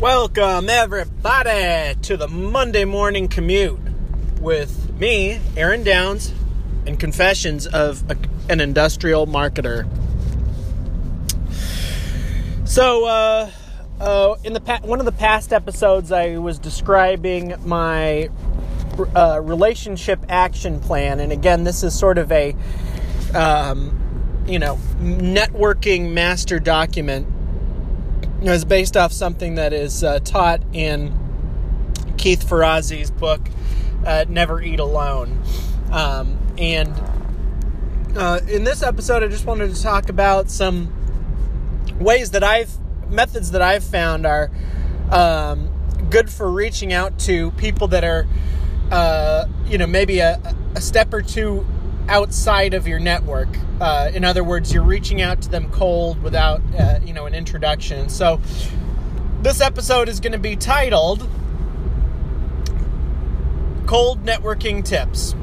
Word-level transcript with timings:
Welcome, 0.00 0.68
everybody, 0.68 1.94
to 2.02 2.18
the 2.18 2.28
Monday 2.28 2.84
morning 2.84 3.28
commute 3.28 3.78
with 4.42 4.92
me, 5.00 5.40
Aaron 5.56 5.84
Downs, 5.84 6.34
and 6.86 7.00
Confessions 7.00 7.66
of 7.66 8.04
a, 8.10 8.16
an 8.50 8.60
Industrial 8.60 9.26
Marketer. 9.26 9.88
So, 12.68 13.06
uh, 13.06 13.50
uh, 13.98 14.34
in 14.44 14.52
the 14.52 14.60
pa- 14.60 14.80
one 14.82 14.98
of 14.98 15.06
the 15.06 15.12
past 15.12 15.54
episodes, 15.54 16.12
I 16.12 16.36
was 16.36 16.58
describing 16.58 17.54
my 17.64 18.28
uh, 19.16 19.40
relationship 19.42 20.20
action 20.28 20.78
plan, 20.78 21.20
and 21.20 21.32
again, 21.32 21.64
this 21.64 21.82
is 21.82 21.98
sort 21.98 22.18
of 22.18 22.30
a, 22.30 22.54
um, 23.34 24.44
you 24.46 24.58
know, 24.58 24.76
networking 24.98 26.12
master 26.12 26.60
document 26.60 27.26
was 28.40 28.64
based 28.64 28.96
off 28.96 29.12
something 29.12 29.54
that 29.56 29.72
is 29.72 30.04
uh, 30.04 30.18
taught 30.20 30.62
in 30.72 31.14
Keith 32.18 32.48
Ferrazzi's 32.48 33.10
book, 33.10 33.40
uh, 34.04 34.24
Never 34.28 34.60
Eat 34.60 34.80
Alone. 34.80 35.42
Um, 35.90 36.38
and 36.58 36.92
uh, 38.16 38.40
in 38.48 38.64
this 38.64 38.82
episode, 38.82 39.22
I 39.22 39.28
just 39.28 39.46
wanted 39.46 39.74
to 39.74 39.82
talk 39.82 40.08
about 40.08 40.50
some 40.50 40.92
ways 41.98 42.32
that 42.32 42.42
I've, 42.42 42.70
methods 43.10 43.52
that 43.52 43.62
I've 43.62 43.84
found 43.84 44.26
are 44.26 44.50
um, 45.10 45.70
good 46.10 46.30
for 46.30 46.50
reaching 46.50 46.92
out 46.92 47.18
to 47.20 47.50
people 47.52 47.88
that 47.88 48.04
are, 48.04 48.26
uh, 48.90 49.46
you 49.66 49.78
know, 49.78 49.86
maybe 49.86 50.18
a, 50.18 50.40
a 50.74 50.80
step 50.80 51.12
or 51.12 51.22
two 51.22 51.66
outside 52.08 52.74
of 52.74 52.86
your 52.86 52.98
network. 52.98 53.48
Uh, 53.80 54.10
in 54.14 54.24
other 54.24 54.44
words, 54.44 54.72
you're 54.72 54.82
reaching 54.82 55.20
out 55.22 55.42
to 55.42 55.48
them 55.48 55.70
cold 55.70 56.22
without, 56.22 56.60
uh, 56.78 56.98
you 57.04 57.12
know, 57.12 57.26
an 57.26 57.34
introduction. 57.34 58.08
So, 58.08 58.40
this 59.42 59.60
episode 59.60 60.08
is 60.08 60.20
going 60.20 60.32
to 60.32 60.38
be 60.38 60.56
titled 60.56 61.28
"Cold 63.86 64.24
Networking 64.24 64.84
Tips." 64.84 65.34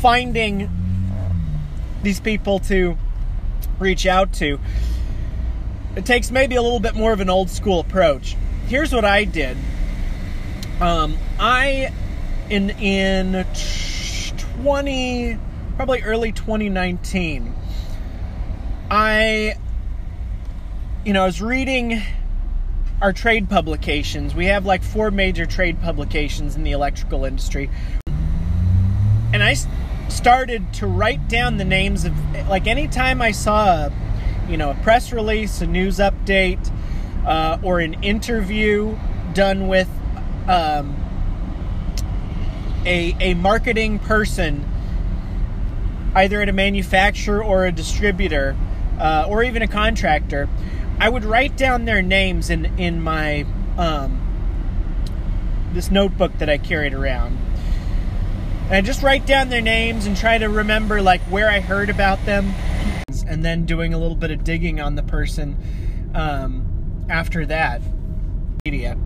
Finding 0.00 0.70
these 2.02 2.20
people 2.20 2.58
to 2.60 2.96
reach 3.78 4.06
out 4.06 4.32
to. 4.34 4.58
It 5.96 6.06
takes 6.06 6.30
maybe 6.30 6.56
a 6.56 6.62
little 6.62 6.80
bit 6.80 6.94
more 6.94 7.12
of 7.12 7.20
an 7.20 7.30
old 7.30 7.50
school 7.50 7.80
approach. 7.80 8.36
Here's 8.66 8.92
what 8.92 9.04
I 9.04 9.24
did. 9.24 9.56
Um, 10.80 11.16
I 11.38 11.92
in 12.50 12.70
in 12.70 13.44
20 14.62 15.38
probably 15.76 16.02
early 16.02 16.30
2019 16.32 17.54
i 18.90 19.54
you 21.04 21.12
know 21.12 21.22
i 21.22 21.26
was 21.26 21.42
reading 21.42 22.02
our 23.04 23.12
trade 23.12 23.50
publications. 23.50 24.34
We 24.34 24.46
have 24.46 24.64
like 24.64 24.82
four 24.82 25.10
major 25.10 25.44
trade 25.44 25.78
publications 25.82 26.56
in 26.56 26.62
the 26.62 26.72
electrical 26.72 27.26
industry. 27.26 27.68
And 28.06 29.42
i 29.42 29.54
started 30.08 30.72
to 30.74 30.86
write 30.86 31.28
down 31.28 31.58
the 31.58 31.64
names 31.64 32.04
of 32.04 32.14
like 32.48 32.66
anytime 32.66 33.20
i 33.20 33.30
saw 33.30 33.86
a, 33.86 33.92
you 34.48 34.56
know 34.56 34.70
a 34.70 34.74
press 34.76 35.12
release 35.12 35.60
a 35.60 35.66
news 35.66 35.98
update 35.98 36.70
uh, 37.26 37.58
or 37.62 37.80
an 37.80 37.94
interview 38.02 38.96
done 39.32 39.66
with 39.66 39.88
um, 40.46 40.94
a, 42.86 43.16
a 43.20 43.34
marketing 43.34 43.98
person, 43.98 44.64
either 46.14 46.40
at 46.40 46.48
a 46.48 46.52
manufacturer 46.52 47.42
or 47.42 47.66
a 47.66 47.72
distributor, 47.72 48.56
uh, 48.98 49.26
or 49.28 49.42
even 49.42 49.62
a 49.62 49.68
contractor, 49.68 50.48
I 51.00 51.08
would 51.08 51.24
write 51.24 51.56
down 51.56 51.84
their 51.84 52.02
names 52.02 52.50
in 52.50 52.66
in 52.78 53.00
my 53.00 53.44
um, 53.76 54.20
this 55.72 55.90
notebook 55.90 56.38
that 56.38 56.48
I 56.48 56.58
carried 56.58 56.94
around. 56.94 57.36
And 58.66 58.74
I 58.74 58.80
just 58.80 59.02
write 59.02 59.26
down 59.26 59.48
their 59.50 59.60
names 59.60 60.06
and 60.06 60.16
try 60.16 60.38
to 60.38 60.48
remember 60.48 61.02
like 61.02 61.20
where 61.22 61.50
I 61.50 61.60
heard 61.60 61.90
about 61.90 62.24
them, 62.24 62.54
and 63.26 63.44
then 63.44 63.66
doing 63.66 63.92
a 63.92 63.98
little 63.98 64.16
bit 64.16 64.30
of 64.30 64.44
digging 64.44 64.80
on 64.80 64.94
the 64.94 65.02
person 65.02 65.56
um, 66.14 67.06
after 67.10 67.44
that. 67.46 67.82
Media. 68.64 68.96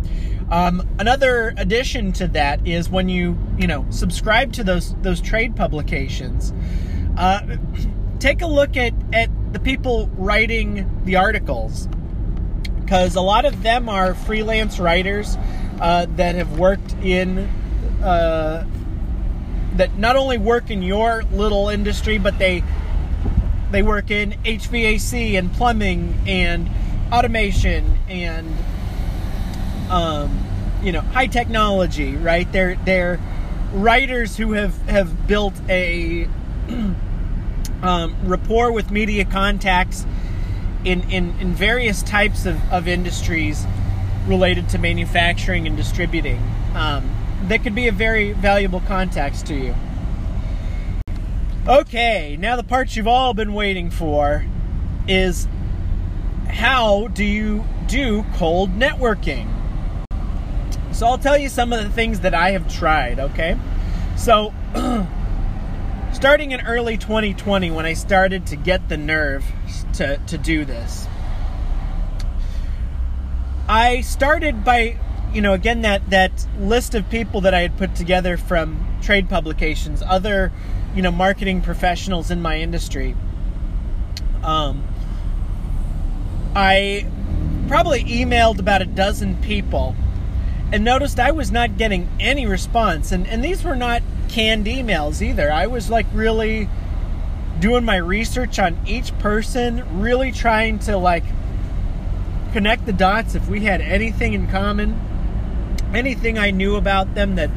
Um, 0.50 0.88
another 0.98 1.52
addition 1.58 2.12
to 2.14 2.28
that 2.28 2.66
is 2.66 2.88
when 2.88 3.08
you 3.08 3.38
you 3.58 3.66
know 3.66 3.86
subscribe 3.90 4.52
to 4.54 4.64
those 4.64 4.94
those 5.02 5.20
trade 5.20 5.56
publications, 5.56 6.52
uh, 7.18 7.56
take 8.18 8.40
a 8.40 8.46
look 8.46 8.76
at 8.76 8.94
at 9.12 9.30
the 9.52 9.60
people 9.60 10.08
writing 10.14 11.02
the 11.04 11.16
articles 11.16 11.88
because 12.80 13.14
a 13.16 13.20
lot 13.20 13.44
of 13.44 13.62
them 13.62 13.88
are 13.88 14.14
freelance 14.14 14.78
writers 14.78 15.36
uh, 15.80 16.06
that 16.16 16.34
have 16.34 16.58
worked 16.58 16.94
in 17.02 17.38
uh, 18.02 18.66
that 19.76 19.98
not 19.98 20.16
only 20.16 20.38
work 20.38 20.70
in 20.70 20.82
your 20.82 21.22
little 21.24 21.68
industry 21.68 22.16
but 22.16 22.38
they 22.38 22.62
they 23.70 23.82
work 23.82 24.10
in 24.10 24.32
HVAC 24.44 25.38
and 25.38 25.52
plumbing 25.52 26.18
and 26.26 26.70
automation 27.12 27.98
and 28.08 28.56
um, 29.90 30.46
you 30.82 30.92
know, 30.92 31.00
high 31.00 31.26
technology, 31.26 32.16
right? 32.16 32.50
They're 32.50 32.76
they're 32.84 33.20
writers 33.72 34.36
who 34.36 34.52
have 34.52 34.76
have 34.88 35.26
built 35.26 35.54
a 35.68 36.28
um, 37.82 38.16
rapport 38.24 38.72
with 38.72 38.90
media 38.90 39.24
contacts 39.24 40.06
in 40.84 41.08
in, 41.10 41.38
in 41.40 41.52
various 41.52 42.02
types 42.02 42.46
of, 42.46 42.56
of 42.72 42.88
industries 42.88 43.66
related 44.26 44.68
to 44.70 44.78
manufacturing 44.78 45.66
and 45.66 45.76
distributing. 45.76 46.42
Um, 46.74 47.10
that 47.44 47.62
could 47.62 47.74
be 47.74 47.88
a 47.88 47.92
very 47.92 48.32
valuable 48.32 48.80
contacts 48.80 49.42
to 49.44 49.54
you. 49.54 49.74
Okay, 51.66 52.36
now 52.38 52.56
the 52.56 52.62
part 52.62 52.96
you've 52.96 53.06
all 53.06 53.34
been 53.34 53.52
waiting 53.52 53.90
for 53.90 54.44
is 55.06 55.46
how 56.48 57.08
do 57.08 57.24
you 57.24 57.64
do 57.86 58.24
cold 58.34 58.70
networking? 58.78 59.57
So 60.98 61.06
I'll 61.06 61.16
tell 61.16 61.38
you 61.38 61.48
some 61.48 61.72
of 61.72 61.80
the 61.84 61.90
things 61.90 62.18
that 62.20 62.34
I 62.34 62.50
have 62.50 62.68
tried, 62.68 63.20
okay? 63.20 63.56
So, 64.16 64.52
starting 66.12 66.50
in 66.50 66.60
early 66.62 66.98
2020, 66.98 67.70
when 67.70 67.86
I 67.86 67.92
started 67.92 68.48
to 68.48 68.56
get 68.56 68.88
the 68.88 68.96
nerve 68.96 69.44
to, 69.92 70.16
to 70.26 70.36
do 70.36 70.64
this, 70.64 71.06
I 73.68 74.00
started 74.00 74.64
by, 74.64 74.98
you 75.32 75.40
know, 75.40 75.52
again, 75.52 75.82
that, 75.82 76.10
that 76.10 76.44
list 76.58 76.96
of 76.96 77.08
people 77.08 77.42
that 77.42 77.54
I 77.54 77.60
had 77.60 77.78
put 77.78 77.94
together 77.94 78.36
from 78.36 78.98
trade 79.00 79.28
publications, 79.28 80.02
other, 80.04 80.50
you 80.96 81.02
know, 81.02 81.12
marketing 81.12 81.62
professionals 81.62 82.32
in 82.32 82.42
my 82.42 82.58
industry. 82.58 83.14
Um, 84.42 84.82
I 86.56 87.06
probably 87.68 88.02
emailed 88.02 88.58
about 88.58 88.82
a 88.82 88.86
dozen 88.86 89.36
people 89.36 89.94
and 90.72 90.84
noticed 90.84 91.18
I 91.18 91.30
was 91.30 91.50
not 91.50 91.76
getting 91.76 92.08
any 92.20 92.46
response. 92.46 93.12
And, 93.12 93.26
and 93.26 93.42
these 93.42 93.64
were 93.64 93.76
not 93.76 94.02
canned 94.28 94.66
emails 94.66 95.22
either. 95.22 95.50
I 95.50 95.66
was 95.66 95.88
like 95.90 96.06
really 96.12 96.68
doing 97.58 97.84
my 97.84 97.96
research 97.96 98.58
on 98.58 98.78
each 98.86 99.16
person, 99.18 100.00
really 100.00 100.30
trying 100.30 100.78
to 100.80 100.96
like 100.96 101.24
connect 102.52 102.86
the 102.86 102.92
dots 102.92 103.34
if 103.34 103.48
we 103.48 103.60
had 103.60 103.80
anything 103.80 104.34
in 104.34 104.46
common, 104.48 104.98
anything 105.94 106.38
I 106.38 106.50
knew 106.50 106.76
about 106.76 107.14
them 107.14 107.36
that, 107.36 107.50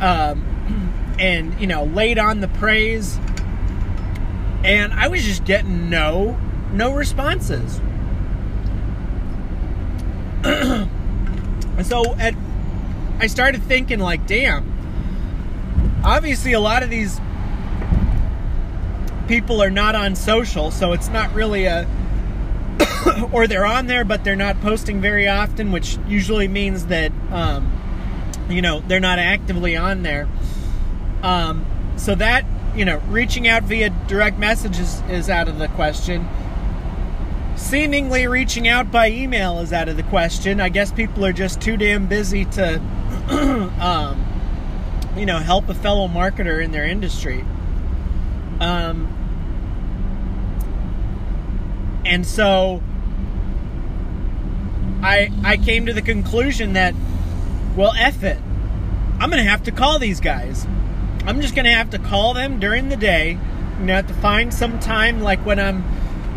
um, 0.00 1.14
and 1.18 1.60
you 1.60 1.66
know, 1.66 1.84
laid 1.84 2.18
on 2.18 2.40
the 2.40 2.48
praise. 2.48 3.18
And 4.64 4.92
I 4.92 5.08
was 5.08 5.24
just 5.24 5.44
getting 5.44 5.90
no, 5.90 6.38
no 6.72 6.94
responses. 6.94 7.80
And 11.82 11.88
so 11.88 12.14
at 12.14 12.36
I 13.18 13.26
started 13.26 13.60
thinking 13.64 13.98
like, 13.98 14.24
damn. 14.28 14.70
Obviously 16.04 16.52
a 16.52 16.60
lot 16.60 16.84
of 16.84 16.90
these 16.90 17.20
people 19.26 19.60
are 19.60 19.70
not 19.70 19.96
on 19.96 20.14
social, 20.14 20.70
so 20.70 20.92
it's 20.92 21.08
not 21.08 21.34
really 21.34 21.64
a 21.64 21.88
or 23.32 23.48
they're 23.48 23.66
on 23.66 23.88
there 23.88 24.04
but 24.04 24.22
they're 24.22 24.36
not 24.36 24.60
posting 24.60 25.00
very 25.00 25.26
often, 25.26 25.72
which 25.72 25.98
usually 26.06 26.46
means 26.46 26.86
that 26.86 27.10
um, 27.32 27.66
you 28.48 28.62
know, 28.62 28.78
they're 28.86 29.00
not 29.00 29.18
actively 29.18 29.76
on 29.76 30.04
there. 30.04 30.28
Um, 31.24 31.66
so 31.96 32.14
that, 32.14 32.44
you 32.76 32.84
know, 32.84 32.98
reaching 33.08 33.48
out 33.48 33.64
via 33.64 33.90
direct 34.06 34.38
messages 34.38 35.02
is 35.10 35.28
out 35.28 35.48
of 35.48 35.58
the 35.58 35.66
question 35.66 36.28
seemingly 37.56 38.26
reaching 38.26 38.68
out 38.68 38.90
by 38.90 39.10
email 39.10 39.60
is 39.60 39.72
out 39.72 39.88
of 39.88 39.96
the 39.96 40.02
question. 40.04 40.60
I 40.60 40.68
guess 40.68 40.92
people 40.92 41.24
are 41.24 41.32
just 41.32 41.60
too 41.60 41.76
damn 41.76 42.06
busy 42.06 42.44
to, 42.46 42.80
um, 43.80 44.24
you 45.16 45.26
know, 45.26 45.38
help 45.38 45.68
a 45.68 45.74
fellow 45.74 46.08
marketer 46.08 46.62
in 46.62 46.72
their 46.72 46.84
industry. 46.84 47.44
Um, 48.60 49.08
and 52.04 52.26
so 52.26 52.82
I 55.02 55.30
I 55.44 55.56
came 55.56 55.86
to 55.86 55.92
the 55.92 56.02
conclusion 56.02 56.74
that 56.74 56.94
well, 57.76 57.92
F 57.96 58.22
it. 58.22 58.38
I'm 59.18 59.30
gonna 59.30 59.44
have 59.44 59.62
to 59.64 59.72
call 59.72 59.98
these 59.98 60.20
guys. 60.20 60.66
I'm 61.26 61.40
just 61.40 61.54
gonna 61.54 61.72
have 61.72 61.90
to 61.90 61.98
call 61.98 62.34
them 62.34 62.60
during 62.60 62.88
the 62.88 62.96
day. 62.96 63.38
I'm 63.74 63.80
gonna 63.80 63.94
have 63.94 64.08
to 64.08 64.14
find 64.14 64.52
some 64.52 64.78
time, 64.78 65.20
like 65.20 65.44
when 65.46 65.58
I'm 65.58 65.84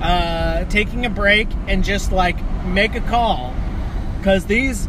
uh, 0.01 0.65
taking 0.65 1.05
a 1.05 1.09
break, 1.09 1.47
and 1.67 1.83
just 1.83 2.11
like 2.11 2.37
make 2.65 2.95
a 2.95 3.01
call, 3.01 3.53
because 4.17 4.45
these 4.45 4.87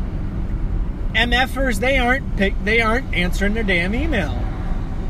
MFers 1.15 1.81
they 1.81 1.99
aren't 1.99 2.37
they 2.65 2.81
aren't 2.81 3.15
answering 3.15 3.55
their 3.55 3.63
damn 3.63 3.95
email. 3.95 4.39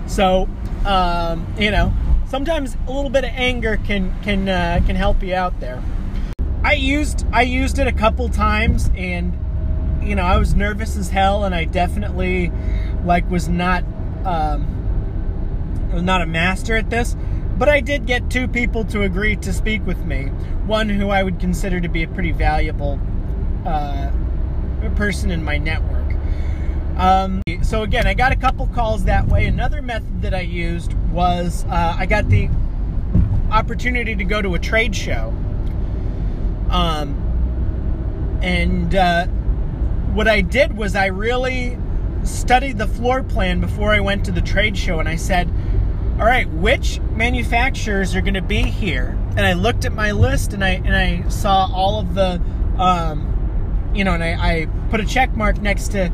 So, 0.07 0.49
um, 0.85 1.47
you 1.59 1.71
know, 1.71 1.93
sometimes 2.29 2.77
a 2.87 2.93
little 2.93 3.11
bit 3.11 3.25
of 3.25 3.31
anger 3.31 3.77
can 3.85 4.15
can 4.23 4.49
uh, 4.49 4.81
can 4.87 4.97
help 4.97 5.23
you 5.23 5.35
out 5.35 5.59
there. 5.61 5.83
I 6.65 6.73
used 6.73 7.27
I 7.33 7.43
used 7.43 7.79
it 7.79 7.87
a 7.87 7.93
couple 7.93 8.29
times, 8.29 8.91
and 8.97 9.37
you 10.03 10.15
know 10.15 10.23
I 10.23 10.39
was 10.39 10.55
nervous 10.55 10.97
as 10.97 11.11
hell, 11.11 11.45
and 11.45 11.55
I 11.55 11.65
definitely 11.65 12.53
like 13.05 13.29
was 13.31 13.49
not 13.49 13.85
um, 14.25 15.91
was 15.93 16.03
not 16.03 16.23
a 16.23 16.27
master 16.27 16.77
at 16.77 16.91
this. 16.91 17.17
But 17.59 17.69
I 17.69 17.81
did 17.81 18.07
get 18.07 18.31
two 18.31 18.49
people 18.49 18.85
to 18.87 19.03
agree 19.03 19.37
to 19.37 19.53
speak 19.53 19.85
with 19.87 20.05
me. 20.05 20.25
One 20.67 20.89
who 20.89 21.09
I 21.09 21.23
would 21.23 21.41
consider 21.41 21.81
to 21.81 21.89
be 21.89 22.03
a 22.03 22.09
pretty 22.09 22.33
valuable 22.33 23.01
uh, 23.65 24.11
person 24.95 25.31
in 25.31 25.43
my 25.43 25.57
network. 25.57 26.15
Um, 26.99 27.43
so 27.63 27.83
again, 27.83 28.07
I 28.07 28.15
got 28.15 28.33
a 28.33 28.37
couple 28.37 28.67
calls 28.69 29.05
that 29.05 29.27
way. 29.29 29.47
Another 29.47 29.83
method 29.83 30.23
that 30.23 30.35
I 30.35 30.41
used 30.41 30.93
was 31.11 31.65
uh, 31.65 31.97
I 31.99 32.07
got 32.07 32.29
the 32.29 32.49
opportunity 33.51 34.15
to 34.17 34.25
go 34.25 34.43
to 34.43 34.55
a 34.55 34.59
trade 34.59 34.95
show. 34.95 35.35
Um, 36.71 38.39
and 38.43 38.95
uh, 38.95 39.27
what 40.13 40.29
I 40.29 40.41
did 40.41 40.77
was 40.77 40.95
I 40.95 41.07
really 41.07 41.79
studied 42.25 42.79
the 42.79 42.87
floor 42.87 43.23
plan 43.23 43.61
before 43.61 43.93
I 43.93 44.01
went 44.01 44.25
to 44.27 44.33
the 44.33 44.41
trade 44.41 44.77
show, 44.77 44.99
and 44.99 45.09
I 45.09 45.17
said, 45.17 45.51
"All 46.19 46.27
right, 46.27 46.49
which 46.51 47.01
manufacturers 47.15 48.15
are 48.15 48.21
going 48.21 48.35
to 48.35 48.43
be 48.43 48.63
here?" 48.63 49.19
And 49.37 49.41
I 49.45 49.53
looked 49.53 49.85
at 49.85 49.93
my 49.93 50.13
list, 50.13 50.53
and 50.53 50.65
I 50.65 50.71
and 50.71 50.95
I 50.95 51.29
saw 51.29 51.71
all 51.73 52.01
of 52.01 52.15
the, 52.15 52.41
um, 52.79 53.93
you 53.95 54.05
know, 54.05 54.15
and 54.15 54.25
I, 54.25 54.33
I 54.35 54.67
put 54.91 55.01
a 55.01 55.05
check 55.05 55.37
mark 55.37 55.61
next 55.61 55.89
to 55.89 56.11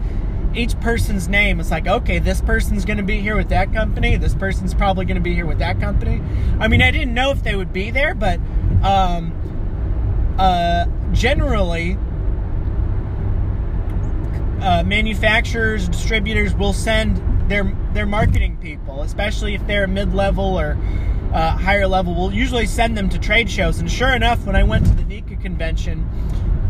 each 0.55 0.79
person's 0.81 1.29
name. 1.29 1.61
It's 1.61 1.71
like, 1.71 1.87
okay, 1.87 2.19
this 2.19 2.41
person's 2.41 2.85
going 2.85 2.99
to 2.99 3.03
be 3.03 3.21
here 3.21 3.37
with 3.37 3.49
that 3.51 3.73
company. 3.73 4.17
This 4.17 4.35
person's 4.35 4.75
probably 4.75 5.05
going 5.05 5.17
to 5.17 5.23
be 5.23 5.35
here 5.35 5.47
with 5.47 5.59
that 5.59 5.81
company. 5.81 6.21
I 6.59 6.69
mean, 6.69 6.83
I 6.83 6.91
didn't 6.91 7.15
know 7.15 7.31
if 7.31 7.43
they 7.43 7.55
would 7.55 7.73
be 7.73 7.91
there, 7.91 8.15
but 8.15 8.39
um, 8.83 9.33
uh, 10.39 10.87
generally, 11.13 11.97
uh, 14.61 14.83
manufacturers, 14.85 15.89
distributors 15.89 16.55
will 16.55 16.73
send 16.73 17.32
their 17.53 17.77
their 17.93 18.07
marketing 18.07 18.57
people, 18.57 19.03
especially 19.03 19.55
if 19.55 19.67
they're 19.67 19.87
mid-level 19.87 20.59
or 20.59 20.79
uh, 21.35 21.51
higher 21.51 21.87
level. 21.87 22.15
Will 22.15 22.33
usually 22.33 22.67
send 22.67 22.97
them 22.97 23.11
to 23.11 23.19
trade 23.19 23.51
shows. 23.51 23.79
And 23.79 23.91
sure 23.91 24.15
enough, 24.15 24.47
when 24.47 24.57
I 24.57 24.63
went 24.63 24.87
to 24.87 24.95
the 24.95 25.03
NECA 25.03 25.41
convention 25.41 26.09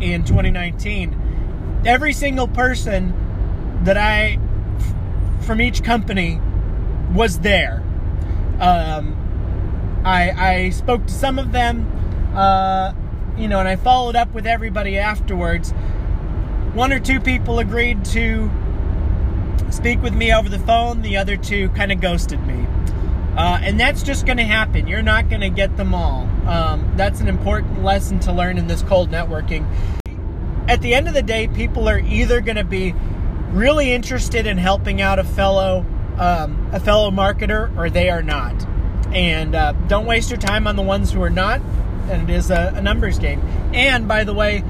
in 0.01 0.25
2019, 0.25 1.83
every 1.87 2.13
single 2.13 2.49
person 2.49 3.15
that 3.85 3.97
I, 3.97 4.41
from 5.43 5.61
each 5.61 5.85
company, 5.85 6.41
was 7.15 7.39
there. 7.39 7.83
Um, 8.59 10.01
I, 10.05 10.31
I 10.31 10.71
spoke 10.71 11.07
to 11.07 11.13
some 11.13 11.39
of 11.39 11.53
them, 11.53 11.87
uh, 12.35 12.93
you 13.37 13.47
know, 13.47 13.61
and 13.61 13.69
I 13.69 13.77
followed 13.77 14.17
up 14.17 14.35
with 14.35 14.47
everybody 14.47 14.99
afterwards. 14.99 15.71
One 16.75 16.93
or 16.93 16.99
two 16.99 17.21
people 17.21 17.61
agreed 17.61 18.05
to 18.07 18.51
speak 19.71 20.03
with 20.03 20.15
me 20.15 20.33
over 20.33 20.49
the 20.49 20.59
phone, 20.61 21.03
the 21.03 21.17
other 21.17 21.37
two 21.37 21.69
kind 21.71 21.93
of 21.93 22.01
ghosted 22.01 22.45
me. 22.47 22.67
Uh, 23.37 23.59
and 23.63 23.81
that's 23.81 24.03
just 24.03 24.27
going 24.27 24.37
to 24.37 24.45
happen. 24.45 24.87
You're 24.87 25.03
not 25.03 25.29
going 25.31 25.41
to 25.41 25.49
get 25.49 25.77
them 25.77 25.95
all. 25.95 26.29
Um, 26.47 26.93
that's 26.97 27.21
an 27.21 27.29
important 27.29 27.83
lesson 27.83 28.21
to 28.21 28.33
learn 28.33 28.59
in 28.59 28.67
this 28.67 28.83
cold 28.83 29.11
networking. 29.11 29.67
At 30.69 30.83
the 30.83 30.95
end 30.95 31.09
of 31.09 31.15
the 31.15 31.23
day, 31.23 31.49
people 31.49 31.89
are 31.89 31.99
either 31.99 32.41
going 32.41 32.57
to 32.57 32.65
be 32.65 32.93
really 33.51 33.93
interested 33.93 34.47
in 34.47 34.59
helping 34.59 35.01
out 35.01 35.19
a 35.19 35.25
fellow 35.25 35.87
um, 36.19 36.71
a 36.73 36.81
fellow 36.81 37.11
marketer 37.11 37.75
or 37.77 37.89
they 37.91 38.11
are 38.11 38.23
not. 38.23 38.67
And 39.15 39.55
uh, 39.55 39.73
don't 39.89 40.07
waste 40.07 40.31
your 40.31 40.39
time 40.39 40.67
on 40.67 40.77
the 40.77 40.83
ones 40.83 41.11
who 41.11 41.23
are 41.23 41.31
not. 41.31 41.61
And 42.11 42.29
it 42.29 42.35
is 42.35 42.51
a, 42.51 42.73
a 42.77 42.83
numbers 42.83 43.19
game. 43.19 43.41
And 43.73 44.07
by 44.07 44.25
the 44.25 44.35
way, 44.35 44.63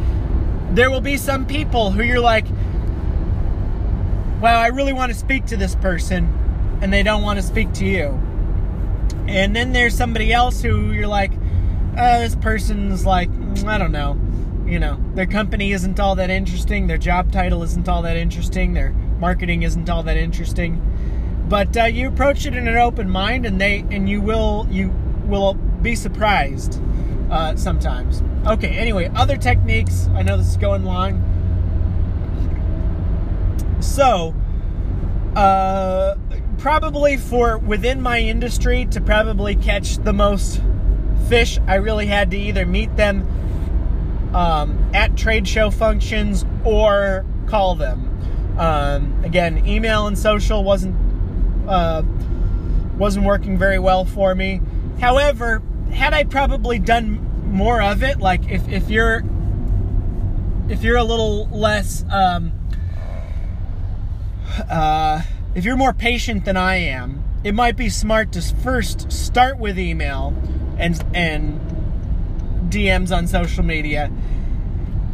there 0.71 0.91
will 0.91 1.01
be 1.01 1.17
some 1.17 1.47
people 1.47 1.91
who 1.91 2.03
you're 2.03 2.21
like, 2.21 2.47
wow, 4.43 4.61
I 4.61 4.67
really 4.67 4.93
want 4.93 5.13
to 5.13 5.19
speak 5.19 5.47
to 5.47 5.57
this 5.57 5.75
person, 5.77 6.79
and 6.83 6.93
they 6.93 7.03
don't 7.03 7.23
want 7.23 7.39
to 7.39 7.43
speak 7.43 7.73
to 7.75 7.87
you. 7.87 8.21
And 9.27 9.57
then 9.57 9.73
there's 9.73 9.97
somebody 9.97 10.33
else 10.33 10.61
who 10.61 10.93
you're 10.93 11.07
like, 11.07 11.33
uh, 11.97 12.19
this 12.19 12.35
person's 12.35 13.07
like, 13.07 13.31
mm, 13.31 13.65
I 13.67 13.79
don't 13.79 13.93
know 13.93 14.19
you 14.67 14.79
know, 14.79 14.99
their 15.15 15.27
company 15.27 15.73
isn't 15.73 16.01
all 16.01 16.15
that 16.15 16.31
interesting, 16.31 16.87
their 16.87 16.97
job 16.97 17.31
title 17.31 17.63
isn't 17.63 17.89
all 17.89 18.01
that 18.03 18.17
interesting, 18.17 18.73
their 18.73 18.91
marketing 19.19 19.65
isn't 19.65 19.91
all 19.91 20.03
that 20.05 20.17
interesting. 20.17 20.81
But 21.47 21.77
uh, 21.77 21.85
you 21.85 22.09
approach 22.09 22.47
it 22.47 22.55
in 22.55 22.67
an 22.67 22.77
open 22.77 23.11
mind, 23.11 23.45
and 23.45 23.61
they 23.61 23.85
and 23.91 24.09
you 24.09 24.23
will 24.23 24.67
you 24.71 24.89
will 25.27 25.55
be 25.55 25.95
surprised 25.95 26.81
uh, 27.31 27.55
sometimes. 27.57 28.23
Okay. 28.47 28.71
Anyway, 28.79 29.11
other 29.15 29.37
techniques. 29.37 30.09
I 30.15 30.23
know 30.23 30.39
this 30.39 30.49
is 30.49 30.57
going 30.57 30.85
long. 30.85 31.32
So, 33.83 34.35
uh, 35.35 36.15
probably 36.59 37.17
for 37.17 37.59
within 37.59 38.01
my 38.01 38.21
industry 38.21 38.87
to 38.87 39.01
probably 39.01 39.57
catch 39.57 39.99
the 39.99 40.13
most 40.13 40.63
fish, 41.29 41.59
I 41.67 41.75
really 41.75 42.07
had 42.07 42.31
to 42.31 42.37
either 42.37 42.65
meet 42.65 42.95
them 42.97 43.27
um, 44.35 44.91
at 44.95 45.17
trade 45.17 45.49
show 45.49 45.71
functions 45.71 46.45
or 46.65 47.27
call 47.47 47.75
them. 47.75 48.09
Um, 48.57 49.25
again, 49.25 49.67
email 49.67 50.07
and 50.07 50.17
social 50.17 50.63
wasn't 50.63 50.97
uh, 51.69 52.03
wasn't 52.97 53.27
working 53.27 53.59
very 53.59 53.79
well 53.79 54.05
for 54.05 54.35
me. 54.35 54.61
However, 55.01 55.63
had 55.91 56.15
I 56.15 56.25
probably 56.25 56.79
done 56.79 57.51
more 57.51 57.83
of 57.83 58.03
it, 58.03 58.21
like 58.21 58.49
if, 58.49 58.69
if 58.69 58.89
you're 58.89 59.25
if 60.69 60.83
you're 60.83 60.97
a 60.97 61.05
little 61.05 61.49
less 61.49 62.05
um, 62.11 62.53
uh, 64.71 65.23
if 65.55 65.65
you're 65.65 65.77
more 65.77 65.93
patient 65.93 66.45
than 66.45 66.57
I 66.57 66.77
am, 66.77 67.23
it 67.45 67.55
might 67.55 67.77
be 67.77 67.89
smart 67.89 68.33
to 68.33 68.43
first 68.43 69.11
start 69.11 69.59
with 69.59 69.79
email 69.79 70.35
and 70.79 71.03
and 71.15 71.61
DMs 72.71 73.15
on 73.15 73.27
social 73.27 73.65
media, 73.65 74.11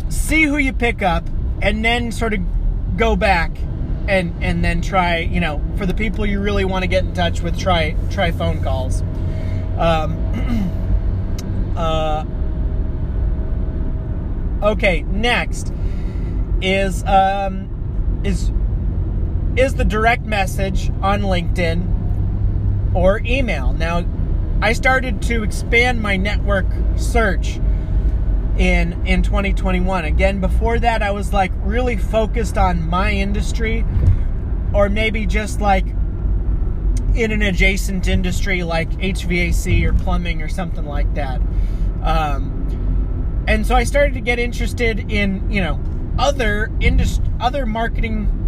see 0.09 0.45
who 0.45 0.57
you 0.57 0.73
pick 0.73 1.02
up, 1.02 1.25
and 1.61 1.85
then 1.85 2.12
sort 2.12 2.35
of 2.35 2.40
go 2.97 3.16
back 3.16 3.50
and 4.09 4.35
and 4.42 4.64
then 4.64 4.80
try, 4.80 5.18
you 5.18 5.40
know, 5.40 5.62
for 5.76 5.87
the 5.87 5.95
people 5.95 6.25
you 6.25 6.40
really 6.40 6.64
want 6.64 6.83
to 6.83 6.88
get 6.88 7.04
in 7.04 7.12
touch 7.14 7.40
with, 7.40 7.59
try 7.59 7.97
try 8.11 8.30
phone 8.30 8.62
calls. 8.62 9.02
Um, 9.78 10.16
uh, 11.76 12.25
okay, 14.62 15.02
next 15.02 15.73
is 16.61 17.04
um, 17.04 18.21
is 18.25 18.50
is 19.59 19.75
the 19.75 19.85
direct 19.85 20.23
message 20.23 20.88
on 21.03 21.21
LinkedIn 21.23 22.95
or 22.95 23.21
email. 23.25 23.73
Now, 23.73 24.07
I 24.62 24.73
started 24.73 25.21
to 25.23 25.43
expand 25.43 26.00
my 26.00 26.17
network 26.17 26.67
search 26.97 27.57
in 28.57 29.05
in 29.05 29.23
2021. 29.23 30.05
Again, 30.05 30.41
before 30.41 30.79
that 30.79 31.03
I 31.03 31.11
was 31.11 31.33
like 31.33 31.50
really 31.62 31.97
focused 31.97 32.57
on 32.57 32.88
my 32.88 33.11
industry 33.11 33.85
or 34.73 34.88
maybe 34.88 35.27
just 35.27 35.61
like 35.61 35.87
in 37.15 37.33
an 37.33 37.43
adjacent 37.43 38.07
industry 38.07 38.62
like 38.62 38.88
HVAC 38.91 39.85
or 39.85 39.93
plumbing 39.93 40.41
or 40.41 40.49
something 40.49 40.85
like 40.85 41.12
that. 41.15 41.41
Um, 42.03 43.45
and 43.49 43.67
so 43.67 43.75
I 43.75 43.83
started 43.83 44.15
to 44.15 44.21
get 44.21 44.38
interested 44.38 45.11
in, 45.11 45.50
you 45.50 45.61
know, 45.62 45.81
other 46.17 46.71
industry 46.81 47.25
other 47.41 47.67
marketing 47.67 48.48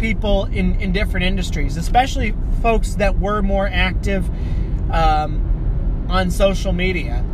people 0.00 0.46
in 0.46 0.80
in 0.80 0.92
different 0.92 1.26
industries, 1.26 1.76
especially 1.76 2.34
folks 2.62 2.94
that 2.94 3.18
were 3.18 3.42
more 3.42 3.68
active 3.68 4.28
um, 4.90 6.06
on 6.08 6.30
social 6.30 6.72
media. 6.72 7.24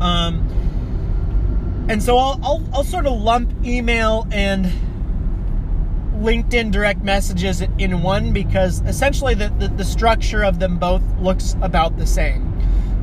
Um, 0.00 0.46
and 1.88 2.02
so 2.02 2.16
I'll, 2.16 2.40
I'll, 2.42 2.68
I'll 2.72 2.84
sort 2.84 3.06
of 3.06 3.20
lump 3.20 3.52
email 3.64 4.26
and 4.30 4.70
LinkedIn 6.20 6.70
direct 6.70 7.02
messages 7.02 7.62
in 7.78 8.02
one 8.02 8.32
because 8.32 8.80
essentially 8.82 9.34
the, 9.34 9.48
the, 9.58 9.68
the 9.68 9.84
structure 9.84 10.42
of 10.42 10.58
them 10.58 10.78
both 10.78 11.02
looks 11.18 11.56
about 11.62 11.96
the 11.96 12.06
same. 12.06 12.46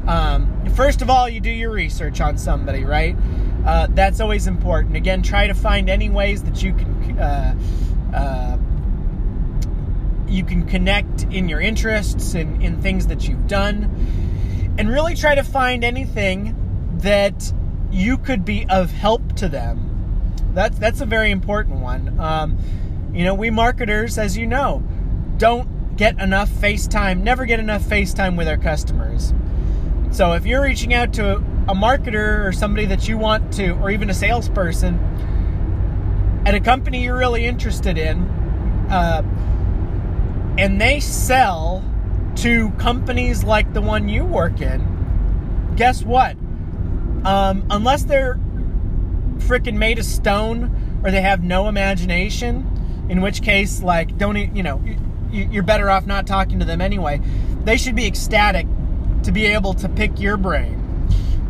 Um, 0.07 0.65
first 0.75 1.01
of 1.01 1.09
all, 1.09 1.27
you 1.27 1.41
do 1.41 1.49
your 1.49 1.71
research 1.71 2.21
on 2.21 2.37
somebody, 2.37 2.85
right? 2.85 3.15
Uh, 3.65 3.87
that's 3.89 4.21
always 4.21 4.47
important. 4.47 4.95
Again, 4.95 5.21
try 5.21 5.47
to 5.47 5.53
find 5.53 5.89
any 5.89 6.09
ways 6.09 6.43
that 6.43 6.63
you 6.63 6.73
can 6.73 7.19
uh, 7.19 7.55
uh, 8.17 8.57
you 10.27 10.43
can 10.43 10.65
connect 10.65 11.23
in 11.23 11.47
your 11.47 11.61
interests 11.61 12.33
and 12.33 12.61
in 12.63 12.81
things 12.81 13.07
that 13.07 13.27
you've 13.27 13.47
done, 13.47 14.75
and 14.77 14.89
really 14.89 15.15
try 15.15 15.35
to 15.35 15.43
find 15.43 15.83
anything 15.83 16.55
that 17.01 17.53
you 17.91 18.17
could 18.17 18.43
be 18.43 18.65
of 18.69 18.91
help 18.91 19.33
to 19.37 19.47
them. 19.47 19.83
That's 20.53 20.77
that's 20.79 21.01
a 21.01 21.05
very 21.05 21.31
important 21.31 21.79
one. 21.79 22.19
Um, 22.19 22.57
you 23.13 23.23
know, 23.23 23.33
we 23.33 23.49
marketers, 23.49 24.17
as 24.17 24.37
you 24.37 24.45
know, 24.45 24.83
don't 25.37 25.95
get 25.97 26.19
enough 26.19 26.49
FaceTime, 26.49 27.21
never 27.21 27.45
get 27.45 27.59
enough 27.59 27.83
FaceTime 27.83 28.37
with 28.37 28.47
our 28.47 28.57
customers. 28.57 29.33
So 30.11 30.33
if 30.33 30.45
you're 30.45 30.61
reaching 30.61 30.93
out 30.93 31.13
to 31.13 31.35
a 31.35 31.75
marketer 31.75 32.45
or 32.45 32.51
somebody 32.51 32.85
that 32.87 33.07
you 33.07 33.17
want 33.17 33.53
to, 33.53 33.71
or 33.71 33.89
even 33.89 34.09
a 34.09 34.13
salesperson 34.13 34.99
at 36.47 36.55
a 36.55 36.61
company 36.61 37.03
you're 37.03 37.17
really 37.17 37.45
interested 37.45 37.97
in, 37.97 38.21
uh, 38.89 39.21
and 40.57 40.79
they 40.79 40.97
sell 41.01 41.83
to 42.37 42.69
companies 42.77 43.43
like 43.43 43.73
the 43.73 43.81
one 43.81 44.07
you 44.07 44.23
work 44.23 44.61
in, 44.61 45.73
guess 45.75 46.03
what? 46.03 46.37
Um, 47.25 47.67
unless 47.69 48.05
they're 48.05 48.39
freaking 49.39 49.75
made 49.75 49.99
of 49.99 50.05
stone 50.05 51.01
or 51.03 51.11
they 51.11 51.19
have 51.19 51.43
no 51.43 51.67
imagination, 51.67 53.05
in 53.09 53.19
which 53.19 53.41
case, 53.41 53.83
like, 53.83 54.17
don't 54.17 54.37
you 54.55 54.63
know, 54.63 54.81
you're 55.29 55.63
better 55.63 55.89
off 55.89 56.05
not 56.05 56.25
talking 56.25 56.59
to 56.59 56.65
them 56.65 56.79
anyway. 56.79 57.19
They 57.65 57.75
should 57.75 57.95
be 57.95 58.07
ecstatic 58.07 58.67
to 59.23 59.33
be 59.33 59.47
able 59.47 59.73
to 59.73 59.89
pick 59.89 60.17
your 60.17 60.37
brain, 60.37 60.75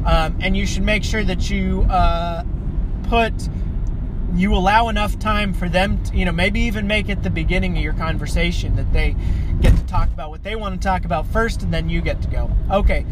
um, 0.07 0.39
and 0.41 0.57
you 0.57 0.65
should 0.65 0.81
make 0.81 1.03
sure 1.03 1.23
that 1.23 1.51
you 1.51 1.83
uh, 1.83 2.43
put 3.03 3.47
you 4.35 4.53
allow 4.53 4.89
enough 4.89 5.17
time 5.19 5.53
for 5.53 5.69
them 5.69 6.03
to, 6.03 6.15
you 6.15 6.25
know 6.25 6.31
maybe 6.31 6.59
even 6.61 6.85
make 6.85 7.09
it 7.09 7.23
the 7.23 7.29
beginning 7.29 7.77
of 7.77 7.83
your 7.83 7.93
conversation 7.93 8.75
that 8.75 8.91
they 8.93 9.15
get 9.61 9.75
to 9.75 9.85
talk 9.85 10.09
about 10.09 10.29
what 10.29 10.43
they 10.43 10.55
want 10.55 10.79
to 10.79 10.85
talk 10.85 11.05
about 11.05 11.25
first 11.27 11.63
and 11.63 11.73
then 11.73 11.89
you 11.89 12.01
get 12.01 12.21
to 12.21 12.27
go 12.27 12.51
okay 12.69 13.05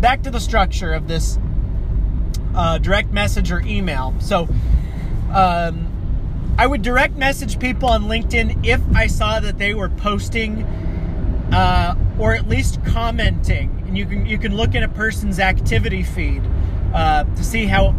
back 0.00 0.22
to 0.22 0.30
the 0.30 0.40
structure 0.40 0.92
of 0.92 1.08
this 1.08 1.38
uh, 2.54 2.78
direct 2.78 3.12
message 3.12 3.52
or 3.52 3.60
email. 3.60 4.14
So 4.20 4.48
um, 5.32 6.54
I 6.58 6.66
would 6.66 6.82
direct 6.82 7.16
message 7.16 7.58
people 7.58 7.88
on 7.88 8.04
LinkedIn 8.04 8.66
if 8.66 8.80
I 8.94 9.06
saw 9.06 9.40
that 9.40 9.58
they 9.58 9.74
were 9.74 9.88
posting 9.88 10.62
uh, 11.52 11.94
or 12.18 12.34
at 12.34 12.48
least 12.48 12.84
commenting. 12.84 13.84
And 13.86 13.96
you 13.96 14.06
can 14.06 14.26
you 14.26 14.38
can 14.38 14.56
look 14.56 14.74
at 14.74 14.82
a 14.82 14.88
person's 14.88 15.38
activity 15.38 16.02
feed 16.02 16.42
uh, 16.94 17.24
to 17.24 17.44
see 17.44 17.66
how 17.66 17.94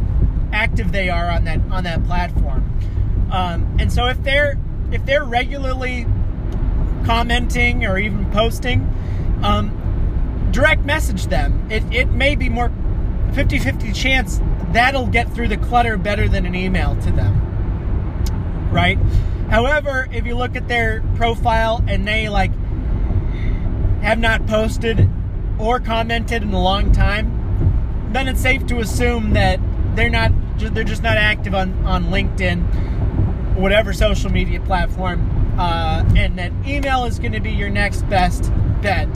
active 0.52 0.92
they 0.92 1.10
are 1.10 1.30
on 1.30 1.46
that 1.46 1.60
on 1.72 1.84
that 1.84 2.04
platform. 2.06 2.68
Um, 3.32 3.78
and 3.80 3.92
so 3.92 4.08
if 4.08 4.22
they're 4.24 4.58
if 4.92 5.06
they're 5.06 5.24
regularly 5.24 6.06
commenting 7.06 7.86
or 7.86 7.98
even 7.98 8.30
posting, 8.32 8.82
um, 9.42 10.50
direct 10.52 10.86
message 10.86 11.28
them. 11.28 11.68
It, 11.72 11.84
it 11.92 12.12
may 12.12 12.36
be 12.36 12.50
more 12.50 12.72
50 13.34 13.60
50 13.60 13.94
chance 13.94 14.42
that'll 14.72 15.08
get 15.08 15.34
through 15.34 15.48
the 15.48 15.58
clutter 15.58 15.98
better 15.98 16.28
than 16.28 16.46
an 16.46 16.56
email 16.56 16.96
to 17.02 17.12
them. 17.12 18.70
Right? 18.72 18.98
However, 19.50 20.08
if 20.12 20.26
you 20.26 20.36
look 20.36 20.56
at 20.56 20.68
their 20.68 21.04
profile 21.16 21.84
and 21.88 22.08
they 22.08 22.30
like 22.30 22.52
have 24.02 24.20
not 24.20 24.48
posted 24.48 25.10
or 25.60 25.80
commented 25.80 26.42
in 26.42 26.54
a 26.54 26.62
long 26.62 26.92
time, 26.92 28.10
then 28.14 28.28
it's 28.28 28.42
safe 28.42 28.66
to 28.68 28.80
assume 28.80 29.34
that 29.34 29.60
they're 29.96 30.10
not 30.10 30.32
they're 30.58 30.84
just 30.84 31.04
not 31.04 31.18
active 31.18 31.54
on 31.54 31.86
on 31.86 32.06
LinkedIn, 32.06 33.56
whatever 33.56 33.94
social 33.94 34.32
media 34.32 34.60
platform, 34.62 35.56
uh, 35.60 36.04
and 36.16 36.38
that 36.38 36.52
email 36.66 37.06
is 37.06 37.20
going 37.20 37.34
to 37.34 37.40
be 37.40 37.52
your 37.52 37.70
next 37.70 38.04
best 38.04 38.52
bet. 38.82 39.10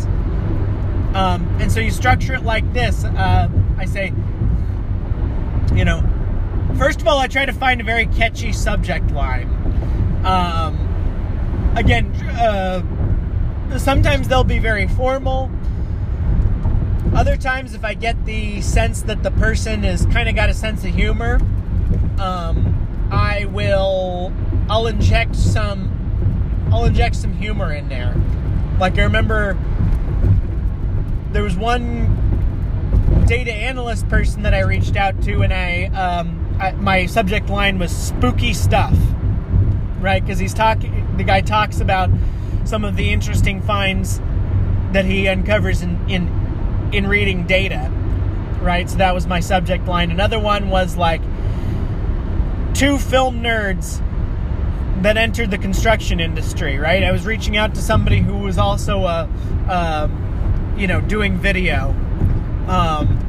Um, 1.16 1.48
and 1.62 1.72
so 1.72 1.80
you 1.80 1.92
structure 1.92 2.34
it 2.34 2.44
like 2.44 2.74
this. 2.74 3.06
Uh, 3.06 3.50
I 3.78 3.86
say, 3.86 4.14
you 5.74 5.86
know, 5.86 6.04
first 6.78 7.00
of 7.00 7.08
all, 7.08 7.20
I 7.20 7.28
try 7.28 7.46
to 7.46 7.54
find 7.54 7.80
a 7.80 7.84
very 7.84 8.06
catchy 8.08 8.52
subject 8.52 9.12
line. 9.12 9.48
Um, 10.26 11.74
again, 11.78 12.12
uh, 12.38 12.82
sometimes 13.78 14.28
they'll 14.28 14.44
be 14.44 14.60
very 14.60 14.88
formal. 14.90 15.50
Other 17.16 17.38
times, 17.38 17.74
if 17.74 17.86
I 17.86 17.94
get 17.94 18.26
the 18.26 18.60
sense 18.60 19.04
that 19.04 19.24
the 19.24 19.32
person 19.32 19.84
has 19.84 20.06
kind 20.08 20.28
of 20.28 20.36
got 20.36 20.50
a 20.50 20.54
sense 20.54 20.84
of 20.84 20.94
humor, 20.94 21.36
um, 22.20 23.08
I 23.10 23.46
will, 23.46 24.34
I'll 24.70 24.88
inject 24.88 25.34
some, 25.34 26.70
I'll 26.74 26.84
inject 26.84 27.16
some 27.16 27.32
humor 27.32 27.72
in 27.72 27.88
there. 27.88 28.14
Like 28.82 29.00
I 29.00 29.04
remember 29.04 29.58
there 31.32 31.42
was 31.42 31.56
one 31.56 33.24
data 33.26 33.54
analyst 33.54 34.10
person 34.10 34.44
that 34.44 34.54
I 34.54 34.64
reached 34.64 34.98
out 34.98 35.22
to, 35.24 35.42
and 35.42 35.54
I, 35.54 35.86
um, 35.86 36.58
I 36.60 36.74
my 36.74 37.06
subject 37.06 37.50
line 37.50 37.80
was 37.80 37.96
spooky 37.96 38.54
stuff, 38.54 38.98
right? 40.00 40.22
Because 40.22 40.38
he's 40.38 40.54
talking, 40.54 41.16
the 41.16 41.24
guy 41.24 41.40
talks 41.40 41.80
about 41.80 42.10
some 42.66 42.84
of 42.84 42.98
the 42.98 43.14
interesting 43.14 43.62
finds 43.62 44.20
that 44.92 45.06
he 45.06 45.30
uncovers 45.30 45.82
in 45.82 46.10
in 46.10 46.45
in 46.92 47.08
reading 47.08 47.46
data, 47.48 47.92
right? 48.62 48.90
So 48.90 48.98
that 48.98 49.14
was 49.14 49.28
my 49.28 49.40
subject 49.40 49.88
line. 49.88 50.12
Another 50.12 50.40
one 50.40 50.70
was 50.70 50.96
like 50.98 51.22
two 52.74 52.98
film 52.98 53.42
nerds 53.42 54.02
that 55.02 55.18
entered 55.18 55.52
the 55.52 55.58
construction 55.58 56.20
industry, 56.20 56.78
right? 56.78 57.04
I 57.04 57.12
was 57.12 57.26
reaching 57.26 57.58
out 57.58 57.76
to 57.76 57.82
somebody 57.82 58.20
who 58.20 58.38
was 58.38 58.58
also 58.58 59.04
a, 59.06 59.30
a 59.68 60.10
you 60.78 60.88
know, 60.88 61.02
doing 61.02 61.38
video. 61.38 61.96
Um, 62.68 63.22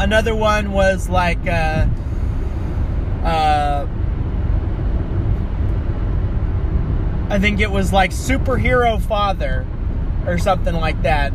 another 0.00 0.34
one 0.34 0.72
was 0.72 1.08
like, 1.08 1.46
uh, 1.46 1.86
uh, 3.22 3.86
I 7.28 7.38
think 7.38 7.60
it 7.60 7.70
was 7.70 7.92
like 7.92 8.10
superhero 8.10 9.00
father 9.00 9.66
or 10.26 10.38
something 10.38 10.74
like 10.74 11.00
that. 11.02 11.30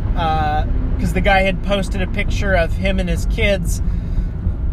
Because 0.98 1.12
uh, 1.12 1.13
the 1.13 1.21
guy 1.21 1.41
had 1.41 1.63
posted 1.63 2.01
a 2.01 2.07
picture 2.07 2.53
of 2.53 2.74
him 2.74 3.00
and 3.00 3.10
his 3.10 3.25
kids 3.27 3.81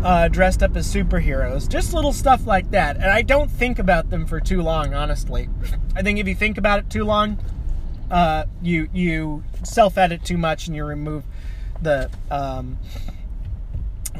uh, 0.02 0.28
dressed 0.28 0.62
up 0.62 0.76
as 0.76 0.92
superheroes. 0.92 1.68
Just 1.68 1.92
little 1.92 2.12
stuff 2.12 2.46
like 2.46 2.70
that. 2.70 2.96
And 2.96 3.06
I 3.06 3.22
don't 3.22 3.50
think 3.50 3.78
about 3.78 4.10
them 4.10 4.26
for 4.26 4.40
too 4.40 4.62
long, 4.62 4.94
honestly. 4.94 5.48
I 5.96 6.02
think 6.02 6.18
if 6.18 6.28
you 6.28 6.34
think 6.34 6.58
about 6.58 6.80
it 6.80 6.90
too 6.90 7.04
long, 7.04 7.38
uh, 8.10 8.44
you 8.62 8.88
you 8.92 9.42
self 9.64 9.98
edit 9.98 10.25
too 10.25 10.38
much 10.38 10.66
and 10.66 10.76
you 10.76 10.84
remove 10.84 11.25
the 11.82 12.10
um, 12.30 12.78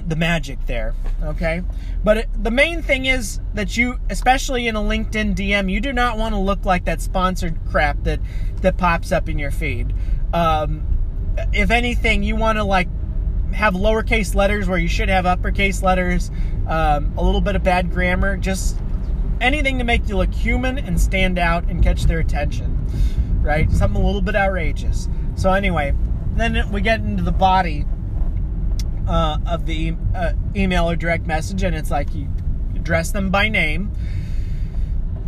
the 0.07 0.17
magic 0.17 0.59
there. 0.67 0.95
Okay, 1.23 1.63
but 2.05 2.19
it, 2.19 2.29
the 2.43 2.51
main 2.51 2.83
thing 2.83 3.07
is 3.07 3.41
that 3.55 3.77
you, 3.77 3.99
especially 4.11 4.69
in 4.69 4.77
a 4.77 4.81
LinkedIn 4.81 5.35
DM, 5.35 5.71
you 5.71 5.81
do 5.81 5.93
not 5.93 6.19
want 6.19 6.35
to 6.35 6.39
look 6.39 6.65
like 6.65 6.85
that 6.85 7.01
sponsored 7.01 7.59
crap 7.71 8.03
that 8.05 8.21
that 8.63 8.77
pops 8.77 9.13
up 9.13 9.29
in 9.29 9.39
your 9.39 9.51
feed. 9.51 9.95
Um, 10.33 10.87
if 11.53 11.71
anything, 11.71 12.23
you 12.23 12.37
want 12.37 12.57
to 12.59 12.65
like 12.65 12.89
have 13.53 13.75
lowercase 13.75 14.35
letters 14.35 14.69
where 14.69 14.79
you 14.79 14.89
should 14.89 15.09
have 15.09 15.27
uppercase 15.27 15.83
letters, 15.83 16.31
um, 16.69 17.13
a 17.17 17.23
little 17.23 17.41
bit 17.41 17.57
of 17.57 17.63
bad 17.63 17.91
grammar, 17.91 18.37
just 18.37 18.77
anything 19.41 19.79
to 19.79 19.85
make 19.85 20.09
you 20.09 20.17
look 20.17 20.35
human 20.35 20.79
and 20.79 21.01
stand 21.01 21.39
out 21.39 21.65
and 21.65 21.83
catch 21.83 22.05
their 22.05 22.19
attention 22.19 22.79
right? 23.49 23.71
Something 23.71 24.03
a 24.03 24.07
little 24.07 24.21
bit 24.21 24.37
outrageous. 24.37 25.09
So 25.37 25.53
anyway, 25.53 25.95
then 26.37 26.71
we 26.71 26.81
get 26.81 27.01
into 27.01 27.23
the 27.23 27.33
body 27.33 27.87
uh, 29.09 29.39
of 29.47 29.67
the 29.67 29.95
uh, 30.15 30.35
email 30.55 30.89
or 30.89 30.95
direct 30.95 31.27
message, 31.27 31.63
and 31.63 31.75
it's 31.75 31.91
like 31.91 32.15
you 32.15 32.29
address 32.77 33.11
them 33.11 33.31
by 33.31 33.49
name. 33.49 33.91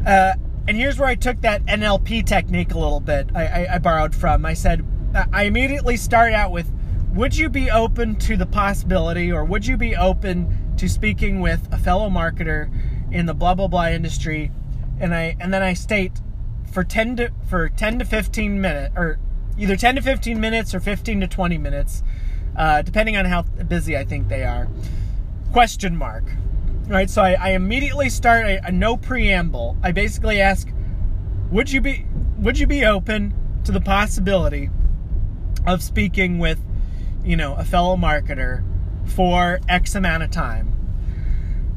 Uh, 0.06 0.34
and 0.68 0.76
here's 0.76 0.98
where 0.98 1.08
I 1.08 1.14
took 1.14 1.40
that 1.40 1.64
NLP 1.64 2.26
technique 2.26 2.74
a 2.74 2.78
little 2.78 3.00
bit. 3.00 3.30
I, 3.34 3.46
I, 3.46 3.74
I 3.74 3.78
borrowed 3.78 4.14
from. 4.14 4.44
I 4.44 4.54
said 4.54 4.86
I 5.32 5.44
immediately 5.44 5.96
start 5.96 6.32
out 6.32 6.52
with, 6.52 6.70
"Would 7.14 7.36
you 7.36 7.48
be 7.48 7.70
open 7.70 8.16
to 8.16 8.36
the 8.36 8.46
possibility, 8.46 9.32
or 9.32 9.44
would 9.44 9.66
you 9.66 9.76
be 9.76 9.96
open 9.96 10.74
to 10.76 10.88
speaking 10.88 11.40
with 11.40 11.66
a 11.72 11.78
fellow 11.78 12.08
marketer 12.10 12.70
in 13.10 13.26
the 13.26 13.34
blah 13.34 13.54
blah 13.54 13.68
blah 13.68 13.88
industry?" 13.88 14.52
And 15.00 15.14
I 15.14 15.36
and 15.40 15.52
then 15.52 15.62
I 15.62 15.72
state 15.72 16.20
for 16.70 16.84
10 16.84 17.16
to 17.16 17.32
for 17.48 17.68
10 17.70 17.98
to 18.00 18.04
15 18.04 18.60
minutes 18.60 18.94
or 18.96 19.18
either 19.58 19.76
10 19.76 19.96
to 19.96 20.02
15 20.02 20.38
minutes 20.38 20.74
or 20.74 20.80
15 20.80 21.20
to 21.20 21.26
20 21.26 21.58
minutes 21.58 22.02
uh, 22.60 22.82
depending 22.82 23.16
on 23.16 23.24
how 23.24 23.42
busy 23.42 23.96
i 23.96 24.04
think 24.04 24.28
they 24.28 24.44
are. 24.44 24.68
Question 25.50 25.96
mark. 25.96 26.24
Right 26.86 27.08
so 27.08 27.22
i, 27.22 27.32
I 27.32 27.48
immediately 27.50 28.10
start 28.10 28.44
a, 28.44 28.66
a, 28.66 28.70
no 28.70 28.98
preamble. 28.98 29.78
I 29.82 29.92
basically 29.92 30.40
ask 30.40 30.68
would 31.50 31.72
you 31.72 31.80
be 31.80 32.04
would 32.36 32.58
you 32.58 32.66
be 32.66 32.84
open 32.84 33.34
to 33.64 33.72
the 33.72 33.80
possibility 33.80 34.68
of 35.66 35.82
speaking 35.82 36.38
with 36.38 36.60
you 37.24 37.36
know 37.36 37.54
a 37.54 37.64
fellow 37.64 37.96
marketer 37.96 38.62
for 39.06 39.60
X 39.66 39.94
amount 39.94 40.22
of 40.22 40.30
time. 40.30 40.74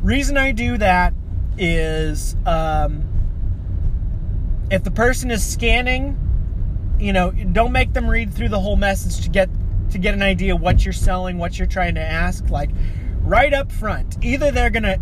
Reason 0.02 0.38
I 0.38 0.52
do 0.52 0.78
that 0.80 1.14
is 1.58 2.36
um, 2.46 3.08
if 4.70 4.84
the 4.84 4.92
person 4.92 5.32
is 5.32 5.46
scanning, 5.46 6.18
you 7.00 7.14
know, 7.14 7.32
don't 7.32 7.72
make 7.72 7.94
them 7.94 8.10
read 8.10 8.34
through 8.34 8.50
the 8.50 8.60
whole 8.60 8.76
message 8.76 9.24
to 9.24 9.30
get 9.30 9.50
to 9.94 10.00
get 10.00 10.14
an 10.14 10.22
idea 10.22 10.56
what 10.56 10.84
you're 10.84 10.94
selling, 10.94 11.38
what 11.38 11.58
you're 11.58 11.68
trying 11.68 11.96
to 11.96 12.02
ask. 12.02 12.50
Like 12.50 12.70
right 13.22 13.54
up 13.54 13.72
front, 13.72 14.18
either 14.24 14.52
they're 14.52 14.70
gonna 14.70 14.98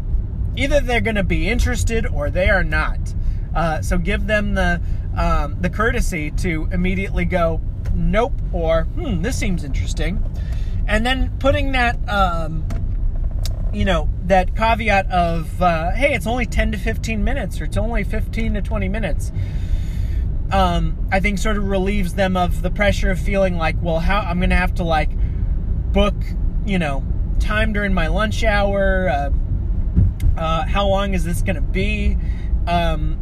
either 0.56 0.80
they're 0.80 1.02
gonna 1.02 1.24
be 1.24 1.50
interested 1.50 2.06
or 2.06 2.30
they 2.30 2.50
are 2.50 2.64
not. 2.64 3.00
Uh, 3.56 3.82
so 3.82 3.98
give 3.98 4.28
them 4.28 4.54
the 4.54 4.82
um, 5.18 5.58
the 5.60 5.70
courtesy 5.70 6.32
to 6.32 6.70
immediately 6.72 7.26
go 7.26 7.60
nope 7.94 8.34
or 8.54 8.84
hmm 8.84 9.22
this 9.22 9.38
seems 9.38 9.64
interesting, 9.64 10.24
and 10.88 11.06
then 11.06 11.36
putting 11.40 11.72
that 11.72 11.98
um, 12.08 12.66
you 13.74 13.86
know 13.86 14.10
that 14.26 14.56
caveat 14.56 15.10
of 15.10 15.62
uh, 15.62 15.92
hey 15.92 16.14
it's 16.14 16.28
only 16.28 16.46
10 16.46 16.74
to 16.74 16.78
15 16.78 17.24
minutes 17.24 17.60
or 17.60 17.66
it's 17.66 17.78
only 17.78 18.04
15 18.04 18.54
to 18.56 18.62
20 18.62 18.90
minutes 18.90 19.32
um, 20.52 20.98
i 21.12 21.20
think 21.20 21.38
sort 21.38 21.58
of 21.58 21.68
relieves 21.68 22.16
them 22.16 22.36
of 22.36 22.62
the 22.62 22.70
pressure 22.70 23.12
of 23.12 23.20
feeling 23.20 23.58
like 23.58 23.76
well 23.82 24.00
how 24.00 24.20
i'm 24.20 24.40
gonna 24.40 24.56
have 24.56 24.74
to 24.74 24.84
like 24.84 25.10
book 25.92 26.16
you 26.66 26.80
know 26.80 27.04
time 27.40 27.74
during 27.74 27.94
my 27.94 28.08
lunch 28.08 28.44
hour 28.44 29.10
uh, 29.10 29.30
uh, 30.38 30.66
how 30.66 30.88
long 30.88 31.14
is 31.14 31.24
this 31.24 31.42
gonna 31.42 31.62
be? 31.62 32.18
Um, 32.68 33.18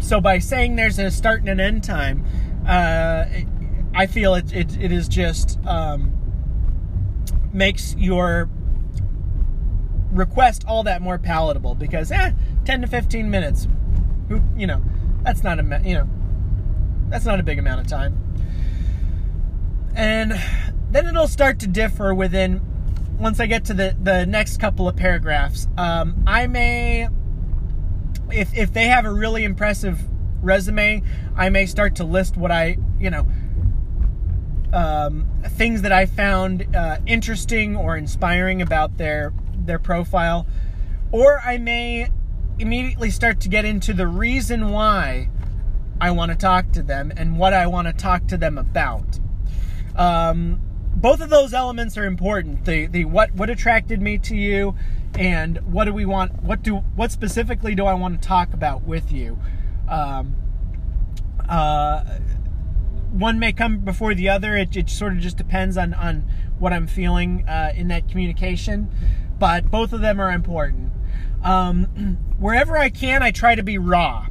so 0.00 0.20
by 0.20 0.38
saying 0.38 0.76
there's 0.76 0.98
a 0.98 1.10
start 1.10 1.40
and 1.40 1.48
an 1.48 1.60
end 1.60 1.82
time 1.82 2.24
uh, 2.66 3.24
i 3.94 4.06
feel 4.06 4.34
it, 4.34 4.52
it, 4.52 4.78
it 4.80 4.92
is 4.92 5.08
just 5.08 5.58
um, 5.66 6.12
makes 7.52 7.94
your 7.96 8.48
request 10.12 10.64
all 10.66 10.82
that 10.84 11.02
more 11.02 11.18
palatable 11.18 11.74
because 11.74 12.12
eh, 12.12 12.32
10 12.64 12.82
to 12.82 12.86
15 12.86 13.30
minutes 13.30 13.66
who 14.28 14.40
you 14.56 14.66
know 14.66 14.82
that's 15.22 15.42
not 15.42 15.58
a 15.58 15.82
you 15.84 15.94
know 15.94 16.08
that's 17.08 17.24
not 17.24 17.40
a 17.40 17.42
big 17.42 17.58
amount 17.58 17.80
of 17.80 17.86
time. 17.86 18.16
And 19.94 20.34
then 20.90 21.06
it'll 21.06 21.28
start 21.28 21.58
to 21.60 21.66
differ 21.66 22.14
within 22.14 22.60
once 23.18 23.40
i 23.40 23.46
get 23.46 23.64
to 23.64 23.74
the 23.74 23.96
the 24.02 24.26
next 24.26 24.60
couple 24.60 24.88
of 24.88 24.96
paragraphs. 24.96 25.68
Um, 25.76 26.22
i 26.26 26.46
may 26.46 27.08
if 28.30 28.56
if 28.56 28.72
they 28.72 28.86
have 28.86 29.04
a 29.04 29.12
really 29.12 29.44
impressive 29.44 30.00
resume 30.42 31.02
i 31.36 31.48
may 31.48 31.64
start 31.64 31.96
to 31.96 32.04
list 32.04 32.36
what 32.36 32.50
i 32.50 32.76
you 33.00 33.08
know 33.08 33.26
um, 34.72 35.26
things 35.44 35.82
that 35.82 35.92
i 35.92 36.06
found 36.06 36.76
uh, 36.76 36.98
interesting 37.06 37.76
or 37.76 37.96
inspiring 37.96 38.60
about 38.60 38.98
their 38.98 39.32
their 39.66 39.78
profile, 39.78 40.46
or 41.12 41.40
I 41.44 41.58
may 41.58 42.08
immediately 42.58 43.10
start 43.10 43.40
to 43.40 43.48
get 43.48 43.64
into 43.64 43.92
the 43.92 44.06
reason 44.06 44.70
why 44.70 45.28
I 46.00 46.10
want 46.10 46.32
to 46.32 46.36
talk 46.36 46.72
to 46.72 46.82
them 46.82 47.12
and 47.16 47.38
what 47.38 47.52
I 47.52 47.66
want 47.66 47.86
to 47.88 47.92
talk 47.92 48.26
to 48.28 48.36
them 48.36 48.58
about. 48.58 49.18
Um, 49.94 50.60
both 50.94 51.20
of 51.20 51.30
those 51.30 51.52
elements 51.54 51.96
are 51.96 52.04
important. 52.04 52.64
The 52.64 52.86
the 52.86 53.04
what 53.04 53.32
what 53.32 53.50
attracted 53.50 54.00
me 54.00 54.18
to 54.18 54.36
you, 54.36 54.74
and 55.18 55.58
what 55.72 55.84
do 55.84 55.92
we 55.92 56.06
want? 56.06 56.42
What 56.42 56.62
do 56.62 56.76
what 56.76 57.12
specifically 57.12 57.74
do 57.74 57.86
I 57.86 57.94
want 57.94 58.20
to 58.20 58.28
talk 58.28 58.52
about 58.52 58.84
with 58.84 59.12
you? 59.12 59.38
Um, 59.88 60.36
uh, 61.48 62.02
one 63.10 63.38
may 63.38 63.52
come 63.52 63.78
before 63.78 64.14
the 64.14 64.28
other. 64.28 64.56
It, 64.56 64.76
it 64.76 64.90
sort 64.90 65.12
of 65.12 65.18
just 65.20 65.36
depends 65.36 65.76
on 65.76 65.94
on 65.94 66.28
what 66.58 66.72
I'm 66.72 66.86
feeling 66.86 67.46
uh, 67.48 67.72
in 67.74 67.88
that 67.88 68.08
communication 68.08 68.90
but 69.38 69.70
both 69.70 69.92
of 69.92 70.00
them 70.00 70.20
are 70.20 70.30
important. 70.30 70.92
Um, 71.42 72.18
wherever 72.38 72.76
I 72.76 72.88
can, 72.88 73.22
I 73.22 73.30
try 73.30 73.54
to 73.54 73.62
be 73.62 73.78
raw, 73.78 74.26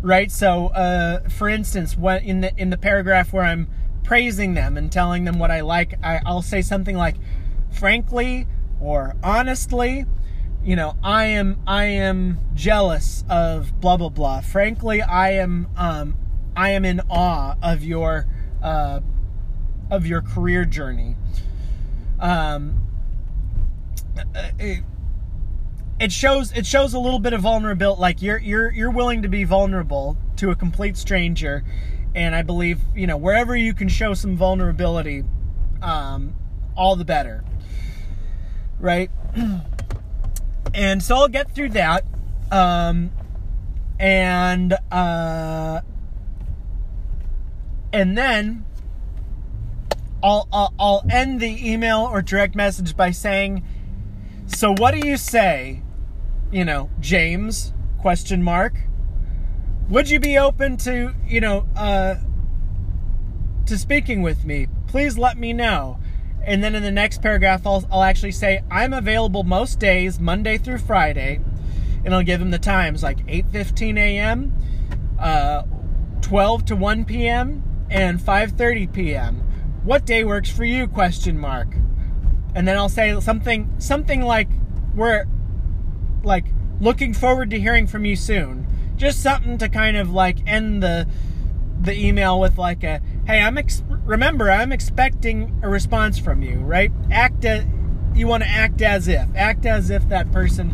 right? 0.00 0.30
So, 0.30 0.68
uh, 0.68 1.28
for 1.28 1.48
instance, 1.48 1.96
what 1.96 2.22
in 2.22 2.40
the 2.40 2.52
in 2.56 2.70
the 2.70 2.78
paragraph 2.78 3.32
where 3.32 3.44
I'm 3.44 3.68
praising 4.02 4.54
them 4.54 4.76
and 4.76 4.92
telling 4.92 5.24
them 5.24 5.38
what 5.38 5.50
I 5.50 5.60
like, 5.60 5.94
I, 6.02 6.20
I'll 6.26 6.42
say 6.42 6.62
something 6.62 6.96
like, 6.96 7.16
"Frankly," 7.70 8.46
or 8.80 9.14
"Honestly." 9.22 10.06
You 10.62 10.76
know, 10.76 10.96
I 11.02 11.26
am 11.26 11.60
I 11.66 11.84
am 11.84 12.38
jealous 12.54 13.22
of 13.28 13.80
blah 13.80 13.98
blah 13.98 14.08
blah. 14.08 14.40
Frankly, 14.40 15.02
I 15.02 15.32
am 15.32 15.68
um, 15.76 16.16
I 16.56 16.70
am 16.70 16.84
in 16.84 17.00
awe 17.10 17.56
of 17.62 17.84
your 17.84 18.26
uh, 18.62 19.00
of 19.90 20.06
your 20.06 20.22
career 20.22 20.64
journey. 20.64 21.16
Um, 22.18 22.80
it 24.58 24.84
shows 26.12 26.52
it 26.52 26.66
shows 26.66 26.94
a 26.94 26.98
little 26.98 27.20
bit 27.20 27.32
of 27.32 27.42
vulnerability 27.42 28.00
like 28.00 28.22
you're 28.22 28.38
you're 28.38 28.72
you're 28.72 28.90
willing 28.90 29.22
to 29.22 29.28
be 29.28 29.44
vulnerable 29.44 30.16
to 30.36 30.50
a 30.50 30.54
complete 30.54 30.96
stranger. 30.96 31.64
And 32.14 32.34
i 32.34 32.42
believe 32.42 32.80
you 32.94 33.06
know 33.06 33.16
wherever 33.16 33.56
you 33.56 33.74
can 33.74 33.88
show 33.88 34.14
some 34.14 34.36
vulnerability 34.36 35.24
um, 35.82 36.34
all 36.76 36.96
the 36.96 37.04
better. 37.04 37.44
Right? 38.78 39.10
And 40.72 41.00
so 41.00 41.14
i'll 41.14 41.28
get 41.28 41.54
through 41.54 41.68
that. 41.70 42.04
Um, 42.50 43.12
and 44.00 44.76
uh, 44.90 45.82
and 47.92 48.18
then 48.18 48.64
I'll, 50.20 50.48
I'll 50.52 50.74
I'll 50.76 51.04
end 51.08 51.38
the 51.38 51.70
email 51.70 52.00
or 52.00 52.22
direct 52.22 52.56
message 52.56 52.96
by 52.96 53.12
saying 53.12 53.64
so 54.46 54.74
what 54.76 54.94
do 54.94 55.06
you 55.06 55.16
say, 55.16 55.80
you 56.54 56.64
know, 56.64 56.88
James? 57.00 57.72
Question 58.00 58.42
mark. 58.42 58.78
Would 59.88 60.08
you 60.08 60.20
be 60.20 60.38
open 60.38 60.76
to, 60.78 61.12
you 61.26 61.40
know, 61.40 61.66
uh, 61.76 62.16
to 63.66 63.76
speaking 63.76 64.22
with 64.22 64.44
me? 64.44 64.68
Please 64.86 65.18
let 65.18 65.36
me 65.36 65.52
know. 65.52 65.98
And 66.44 66.62
then 66.62 66.74
in 66.74 66.82
the 66.82 66.90
next 66.90 67.22
paragraph, 67.22 67.66
I'll, 67.66 67.84
I'll 67.90 68.02
actually 68.02 68.32
say 68.32 68.62
I'm 68.70 68.92
available 68.92 69.42
most 69.42 69.80
days, 69.80 70.20
Monday 70.20 70.56
through 70.58 70.78
Friday, 70.78 71.40
and 72.04 72.14
I'll 72.14 72.22
give 72.22 72.38
them 72.38 72.50
the 72.50 72.58
times 72.58 73.02
like 73.02 73.26
8:15 73.26 73.98
a.m., 73.98 74.52
uh, 75.18 75.62
12 76.20 76.66
to 76.66 76.76
1 76.76 77.04
p.m., 77.04 77.62
and 77.90 78.20
5:30 78.20 78.92
p.m. 78.92 79.36
What 79.82 80.06
day 80.06 80.22
works 80.24 80.50
for 80.50 80.64
you? 80.64 80.86
Question 80.86 81.38
mark 81.38 81.74
and 82.54 82.68
then 82.68 82.76
I'll 82.76 82.88
say 82.88 83.18
something 83.20 83.74
something 83.78 84.22
like 84.22 84.48
we're 84.94 85.24
like 86.24 86.46
looking 86.80 87.14
forward 87.14 87.50
to 87.50 87.60
hearing 87.60 87.86
from 87.86 88.04
you 88.04 88.16
soon. 88.16 88.66
Just 88.96 89.22
something 89.22 89.58
to 89.58 89.68
kind 89.68 89.96
of 89.96 90.10
like 90.10 90.38
end 90.46 90.82
the 90.82 91.08
the 91.80 91.98
email 91.98 92.40
with 92.40 92.56
like 92.58 92.82
a 92.82 93.00
hey, 93.26 93.40
I'm 93.40 93.58
ex- 93.58 93.82
remember 94.04 94.50
I'm 94.50 94.72
expecting 94.72 95.58
a 95.62 95.68
response 95.68 96.18
from 96.18 96.42
you, 96.42 96.56
right? 96.58 96.90
Act 97.10 97.44
as 97.44 97.64
you 98.14 98.26
want 98.26 98.42
to 98.44 98.48
act 98.48 98.80
as 98.82 99.08
if 99.08 99.26
act 99.34 99.66
as 99.66 99.90
if 99.90 100.08
that 100.08 100.30
person 100.30 100.72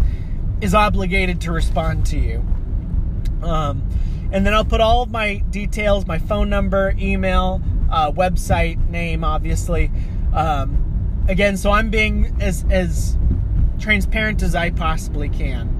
is 0.60 0.74
obligated 0.74 1.40
to 1.42 1.52
respond 1.52 2.06
to 2.06 2.18
you. 2.18 2.44
Um, 3.42 3.88
and 4.32 4.46
then 4.46 4.54
I'll 4.54 4.64
put 4.64 4.80
all 4.80 5.02
of 5.02 5.10
my 5.10 5.38
details, 5.50 6.06
my 6.06 6.18
phone 6.18 6.50
number, 6.50 6.94
email, 6.98 7.62
uh, 7.90 8.12
website 8.12 8.88
name, 8.88 9.24
obviously. 9.24 9.90
Um, 10.32 11.24
again, 11.28 11.56
so 11.56 11.70
I'm 11.70 11.90
being 11.90 12.36
as 12.40 12.64
as 12.70 13.16
transparent 13.80 14.42
as 14.42 14.54
I 14.54 14.70
possibly 14.70 15.28
can. 15.28 15.76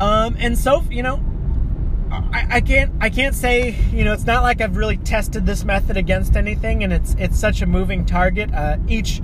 Um, 0.00 0.36
and 0.38 0.56
so 0.56 0.82
you 0.90 1.02
know, 1.02 1.22
I, 2.10 2.46
I 2.50 2.60
can't 2.60 2.92
I 3.00 3.10
can't 3.10 3.34
say 3.34 3.76
you 3.92 4.04
know 4.04 4.12
it's 4.12 4.24
not 4.24 4.42
like 4.42 4.60
I've 4.60 4.76
really 4.76 4.96
tested 4.96 5.44
this 5.44 5.64
method 5.64 5.96
against 5.96 6.36
anything, 6.36 6.82
and 6.82 6.92
it's 6.92 7.14
it's 7.18 7.38
such 7.38 7.60
a 7.62 7.66
moving 7.66 8.06
target. 8.06 8.52
Uh, 8.52 8.78
each 8.88 9.20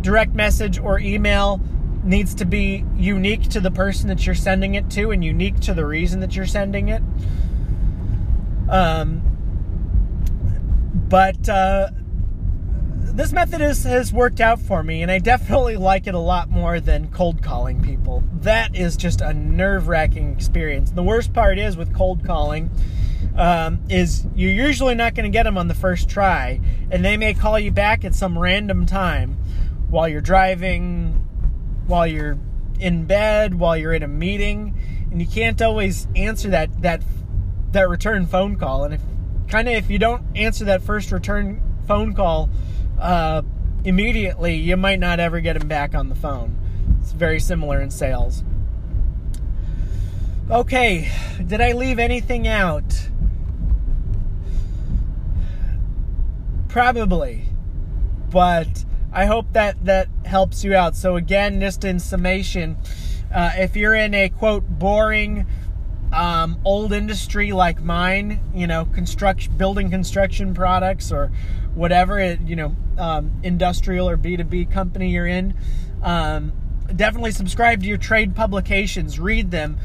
direct 0.00 0.34
message 0.34 0.78
or 0.78 0.98
email 0.98 1.60
needs 2.02 2.34
to 2.36 2.46
be 2.46 2.84
unique 2.96 3.42
to 3.50 3.60
the 3.60 3.70
person 3.70 4.08
that 4.08 4.24
you're 4.24 4.34
sending 4.34 4.74
it 4.74 4.88
to, 4.90 5.10
and 5.10 5.22
unique 5.22 5.60
to 5.60 5.74
the 5.74 5.84
reason 5.84 6.20
that 6.20 6.34
you're 6.34 6.46
sending 6.46 6.88
it. 6.88 7.02
Um, 8.70 9.20
but 11.08 11.48
uh, 11.48 11.90
this 13.12 13.32
method 13.32 13.60
is, 13.60 13.84
has 13.84 14.12
worked 14.12 14.40
out 14.40 14.60
for 14.60 14.82
me, 14.82 15.02
and 15.02 15.10
I 15.10 15.18
definitely 15.18 15.76
like 15.76 16.06
it 16.06 16.14
a 16.14 16.18
lot 16.18 16.48
more 16.48 16.80
than 16.80 17.08
cold 17.08 17.42
calling 17.42 17.82
people. 17.82 18.22
That 18.40 18.74
is 18.74 18.96
just 18.96 19.20
a 19.20 19.32
nerve 19.32 19.88
wracking 19.88 20.32
experience. 20.32 20.90
The 20.92 21.02
worst 21.02 21.32
part 21.32 21.58
is 21.58 21.76
with 21.76 21.94
cold 21.94 22.24
calling. 22.24 22.70
Um, 23.36 23.80
is 23.88 24.26
you're 24.34 24.52
usually 24.52 24.94
not 24.94 25.14
going 25.14 25.30
to 25.30 25.30
get 25.30 25.42
them 25.44 25.58
on 25.58 25.68
the 25.68 25.74
first 25.74 26.08
try, 26.08 26.60
and 26.90 27.04
they 27.04 27.16
may 27.16 27.34
call 27.34 27.58
you 27.58 27.70
back 27.70 28.04
at 28.04 28.14
some 28.14 28.38
random 28.38 28.86
time 28.86 29.36
while 29.88 30.08
you're 30.08 30.20
driving, 30.20 31.12
while 31.86 32.06
you're 32.06 32.38
in 32.78 33.04
bed, 33.04 33.54
while 33.54 33.76
you're 33.76 33.92
in 33.92 34.02
a 34.02 34.08
meeting, 34.08 34.74
and 35.10 35.20
you 35.20 35.26
can't 35.26 35.60
always 35.60 36.08
answer 36.16 36.48
that 36.50 36.82
that 36.82 37.02
that 37.72 37.88
return 37.88 38.26
phone 38.26 38.56
call. 38.56 38.84
And 38.84 38.94
if 38.94 39.02
kind 39.48 39.68
of 39.68 39.74
if 39.74 39.90
you 39.90 39.98
don't 39.98 40.24
answer 40.36 40.64
that 40.64 40.82
first 40.82 41.12
return 41.12 41.60
phone 41.86 42.14
call 42.14 42.48
uh, 43.00 43.42
immediately, 43.84 44.54
you 44.54 44.76
might 44.76 44.98
not 44.98 45.20
ever 45.20 45.40
get 45.40 45.58
them 45.58 45.68
back 45.68 45.94
on 45.94 46.08
the 46.08 46.14
phone. 46.14 46.56
It's 47.00 47.12
very 47.12 47.40
similar 47.40 47.80
in 47.80 47.90
sales. 47.90 48.44
Okay, 50.50 51.10
did 51.46 51.60
I 51.60 51.72
leave 51.72 51.98
anything 51.98 52.48
out? 52.48 53.08
Probably. 56.68 57.44
But 58.30 58.84
I 59.12 59.26
hope 59.26 59.52
that 59.52 59.84
that 59.84 60.08
helps 60.24 60.62
you 60.62 60.74
out. 60.74 60.94
So 60.94 61.16
again, 61.16 61.60
just 61.60 61.84
in 61.84 61.98
summation, 61.98 62.76
uh, 63.32 63.52
if 63.56 63.76
you're 63.76 63.94
in 63.94 64.14
a 64.14 64.28
quote 64.28 64.68
boring 64.68 65.46
um, 66.12 66.60
old 66.64 66.92
industry 66.92 67.52
like 67.52 67.82
mine, 67.82 68.40
you 68.54 68.66
know, 68.66 68.84
construction, 68.86 69.56
building 69.56 69.90
construction 69.90 70.54
products 70.54 71.12
or 71.12 71.30
whatever 71.74 72.18
it, 72.18 72.40
you 72.40 72.56
know, 72.56 72.76
um, 72.98 73.32
industrial 73.42 74.08
or 74.08 74.16
B2B 74.16 74.70
company 74.70 75.10
you're 75.10 75.26
in, 75.26 75.54
um, 76.02 76.52
definitely 76.94 77.32
subscribe 77.32 77.82
to 77.82 77.88
your 77.88 77.98
trade 77.98 78.34
publications, 78.34 79.18
read 79.18 79.50
them, 79.50 79.78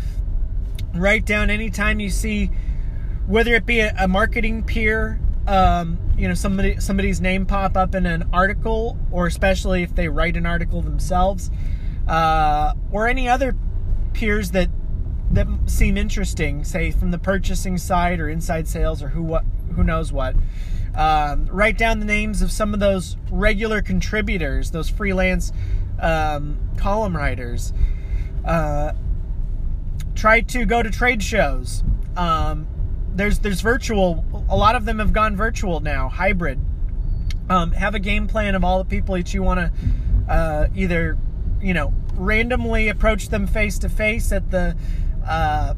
write 0.94 1.26
down 1.26 1.50
anytime 1.50 2.00
you 2.00 2.10
see, 2.10 2.50
whether 3.28 3.54
it 3.54 3.66
be 3.66 3.80
a, 3.80 3.94
a 4.00 4.08
marketing 4.08 4.64
peer, 4.64 5.20
um, 5.48 6.00
you 6.18 6.28
know, 6.28 6.34
somebody 6.34 6.80
somebody's 6.80 7.22
name 7.22 7.46
pop 7.46 7.78
up 7.78 7.94
in 7.94 8.06
an 8.06 8.28
article, 8.34 8.98
or 9.12 9.28
especially 9.28 9.84
if 9.84 9.94
they 9.94 10.08
write 10.08 10.36
an 10.38 10.46
article 10.46 10.82
themselves, 10.82 11.52
uh, 12.08 12.74
or 12.92 13.08
any 13.08 13.30
other 13.30 13.56
peers 14.14 14.52
that 14.52 14.70
that 15.32 15.48
seem 15.66 15.98
interesting, 15.98 16.64
say 16.64 16.92
from 16.92 17.12
the 17.12 17.20
purchasing 17.20 17.78
side 17.78 18.20
or 18.20 18.30
inside 18.30 18.68
sales 18.68 19.04
or 19.04 19.10
who 19.10 19.22
what 19.22 19.44
who 19.76 19.84
knows 19.84 20.12
what. 20.12 20.36
Um, 20.96 21.46
write 21.48 21.78
down 21.78 22.00
the 22.00 22.06
names 22.06 22.42
of 22.42 22.52
some 22.52 22.74
of 22.74 22.80
those 22.80 23.18
regular 23.30 23.82
contributors, 23.82 24.72
those 24.72 24.90
freelance 24.90 25.52
um, 26.00 26.58
column 26.78 27.16
writers. 27.16 27.74
Uh, 28.46 28.94
try 30.16 30.42
to 30.42 30.66
go 30.66 30.82
to 30.82 30.90
trade 30.90 31.22
shows. 31.22 31.84
Um, 32.16 32.68
there's 33.14 33.40
there's 33.40 33.62
virtual. 33.62 34.26
A 34.50 34.56
lot 34.56 34.76
of 34.76 34.86
them 34.86 35.00
have 35.00 35.14
gone 35.14 35.36
virtual 35.36 35.80
now, 35.80 36.10
hybrid. 36.10 36.60
Um, 37.50 37.72
have 37.74 37.96
a 37.96 38.00
game 38.00 38.28
plan 38.28 38.56
of 38.56 38.64
all 38.64 38.80
the 38.80 38.90
people 38.90 39.16
that 39.16 39.34
you 39.34 39.44
want 39.44 39.60
to 39.60 39.72
uh, 40.32 40.68
either, 40.76 41.18
you 41.62 41.74
know, 41.74 41.94
randomly 42.16 42.90
approach 42.90 43.30
them 43.30 43.46
face 43.46 43.78
to 43.80 43.90
face 43.90 44.32
at 44.32 44.50
the 44.50 44.76
uh, 45.28 45.76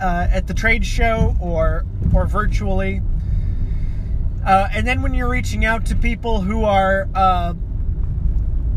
uh, 0.00 0.28
at 0.30 0.46
the 0.46 0.54
trade 0.54 0.84
show 0.84 1.36
or 1.40 1.84
or 2.14 2.26
virtually. 2.26 3.02
Uh, 4.48 4.66
and 4.72 4.86
then 4.86 5.02
when 5.02 5.12
you're 5.12 5.28
reaching 5.28 5.66
out 5.66 5.84
to 5.84 5.94
people 5.94 6.40
who 6.40 6.64
are, 6.64 7.06
uh, 7.14 7.52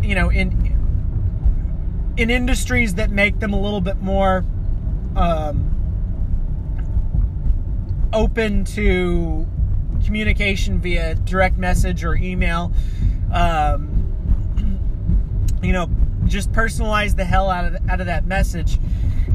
you 0.01 0.13
know, 0.13 0.29
in 0.29 0.51
in 2.17 2.29
industries 2.29 2.95
that 2.95 3.09
make 3.09 3.39
them 3.39 3.53
a 3.53 3.59
little 3.59 3.79
bit 3.79 4.01
more 4.01 4.45
um, 5.15 5.69
open 8.11 8.65
to 8.65 9.47
communication 10.03 10.81
via 10.81 11.15
direct 11.15 11.57
message 11.57 12.03
or 12.03 12.15
email, 12.15 12.73
um, 13.31 13.97
you 15.63 15.71
know, 15.71 15.89
just 16.25 16.51
personalize 16.51 17.15
the 17.15 17.23
hell 17.23 17.49
out 17.49 17.63
of 17.63 17.89
out 17.89 18.01
of 18.01 18.07
that 18.07 18.25
message 18.25 18.77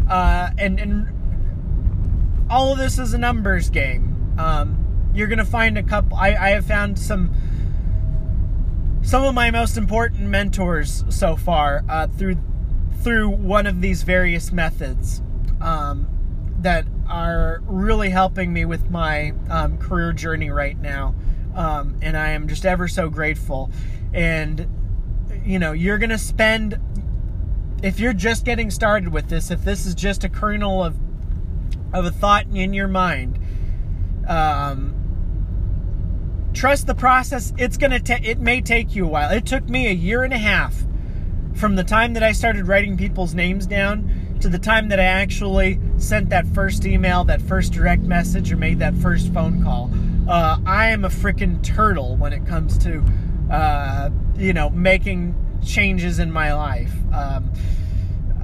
uh, 0.08 0.50
and 0.58 0.78
and 0.78 1.08
all 2.50 2.72
of 2.72 2.78
this 2.78 2.98
is 2.98 3.14
a 3.14 3.18
numbers 3.18 3.70
game. 3.70 4.34
Um, 4.38 4.85
you're 5.16 5.28
gonna 5.28 5.44
find 5.44 5.78
a 5.78 5.82
couple. 5.82 6.16
I, 6.16 6.28
I 6.34 6.48
have 6.50 6.66
found 6.66 6.98
some 6.98 7.34
some 9.02 9.24
of 9.24 9.34
my 9.34 9.50
most 9.50 9.76
important 9.76 10.22
mentors 10.22 11.04
so 11.08 11.36
far 11.36 11.84
uh, 11.88 12.06
through 12.08 12.36
through 13.02 13.30
one 13.30 13.66
of 13.66 13.80
these 13.80 14.02
various 14.02 14.52
methods 14.52 15.22
um, 15.60 16.08
that 16.58 16.84
are 17.08 17.62
really 17.66 18.10
helping 18.10 18.52
me 18.52 18.64
with 18.64 18.90
my 18.90 19.32
um, 19.48 19.78
career 19.78 20.12
journey 20.12 20.50
right 20.50 20.78
now. 20.80 21.14
Um, 21.54 21.96
and 22.02 22.16
I 22.16 22.30
am 22.30 22.48
just 22.48 22.66
ever 22.66 22.88
so 22.88 23.08
grateful. 23.08 23.70
And 24.12 24.68
you 25.44 25.58
know, 25.58 25.72
you're 25.72 25.98
gonna 25.98 26.18
spend 26.18 26.78
if 27.82 28.00
you're 28.00 28.12
just 28.12 28.44
getting 28.44 28.70
started 28.70 29.12
with 29.12 29.28
this, 29.28 29.50
if 29.50 29.64
this 29.64 29.86
is 29.86 29.94
just 29.94 30.24
a 30.24 30.28
kernel 30.28 30.82
of 30.82 30.98
of 31.92 32.04
a 32.04 32.10
thought 32.10 32.46
in 32.52 32.74
your 32.74 32.88
mind, 32.88 33.38
um, 34.26 35.05
trust 36.56 36.86
the 36.86 36.94
process. 36.94 37.52
It's 37.58 37.76
gonna 37.76 38.00
take. 38.00 38.26
It 38.26 38.40
may 38.40 38.60
take 38.60 38.96
you 38.96 39.04
a 39.04 39.08
while. 39.08 39.30
It 39.30 39.44
took 39.46 39.68
me 39.68 39.86
a 39.86 39.92
year 39.92 40.24
and 40.24 40.32
a 40.32 40.38
half 40.38 40.74
from 41.54 41.76
the 41.76 41.84
time 41.84 42.14
that 42.14 42.22
I 42.22 42.32
started 42.32 42.66
writing 42.66 42.96
people's 42.96 43.34
names 43.34 43.66
down 43.66 44.38
to 44.40 44.48
the 44.48 44.58
time 44.58 44.88
that 44.88 44.98
I 44.98 45.04
actually 45.04 45.78
sent 45.98 46.30
that 46.30 46.46
first 46.48 46.84
email, 46.84 47.24
that 47.24 47.40
first 47.42 47.72
direct 47.72 48.02
message, 48.02 48.50
or 48.52 48.56
made 48.56 48.78
that 48.78 48.94
first 48.94 49.32
phone 49.32 49.62
call. 49.62 49.90
Uh, 50.28 50.58
I 50.66 50.88
am 50.88 51.04
a 51.04 51.08
freaking 51.08 51.62
turtle 51.62 52.16
when 52.16 52.32
it 52.32 52.46
comes 52.46 52.76
to, 52.78 53.02
uh, 53.50 54.10
you 54.36 54.52
know, 54.52 54.70
making 54.70 55.34
changes 55.64 56.18
in 56.18 56.30
my 56.30 56.52
life. 56.52 56.92
Um, 57.14 57.52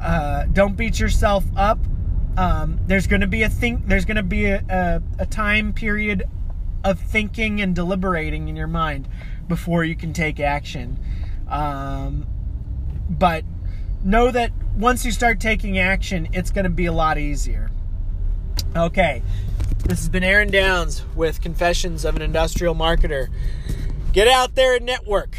uh, 0.00 0.44
don't 0.52 0.76
beat 0.76 1.00
yourself 1.00 1.44
up. 1.56 1.78
Um, 2.36 2.78
there's 2.86 3.06
going 3.06 3.20
to 3.20 3.26
be 3.26 3.42
a 3.42 3.48
think. 3.48 3.86
There's 3.86 4.04
going 4.04 4.16
to 4.16 4.22
be 4.22 4.46
a, 4.46 4.64
a, 4.68 5.22
a 5.22 5.26
time 5.26 5.72
period 5.72 6.24
of 6.84 6.98
thinking 6.98 7.60
and 7.60 7.74
deliberating 7.74 8.48
in 8.48 8.56
your 8.56 8.66
mind 8.66 9.08
before 9.48 9.84
you 9.84 9.94
can 9.94 10.12
take 10.12 10.40
action. 10.40 10.98
Um, 11.48 12.26
but 13.08 13.44
know 14.04 14.30
that 14.30 14.52
once 14.76 15.04
you 15.04 15.12
start 15.12 15.40
taking 15.40 15.78
action, 15.78 16.28
it's 16.32 16.50
going 16.50 16.64
to 16.64 16.70
be 16.70 16.86
a 16.86 16.92
lot 16.92 17.18
easier. 17.18 17.70
Okay, 18.74 19.22
this 19.84 19.98
has 19.98 20.08
been 20.08 20.24
Aaron 20.24 20.50
Downs 20.50 21.02
with 21.14 21.40
Confessions 21.40 22.04
of 22.04 22.16
an 22.16 22.22
Industrial 22.22 22.74
Marketer. 22.74 23.28
Get 24.12 24.28
out 24.28 24.54
there 24.54 24.76
and 24.76 24.86
network. 24.86 25.36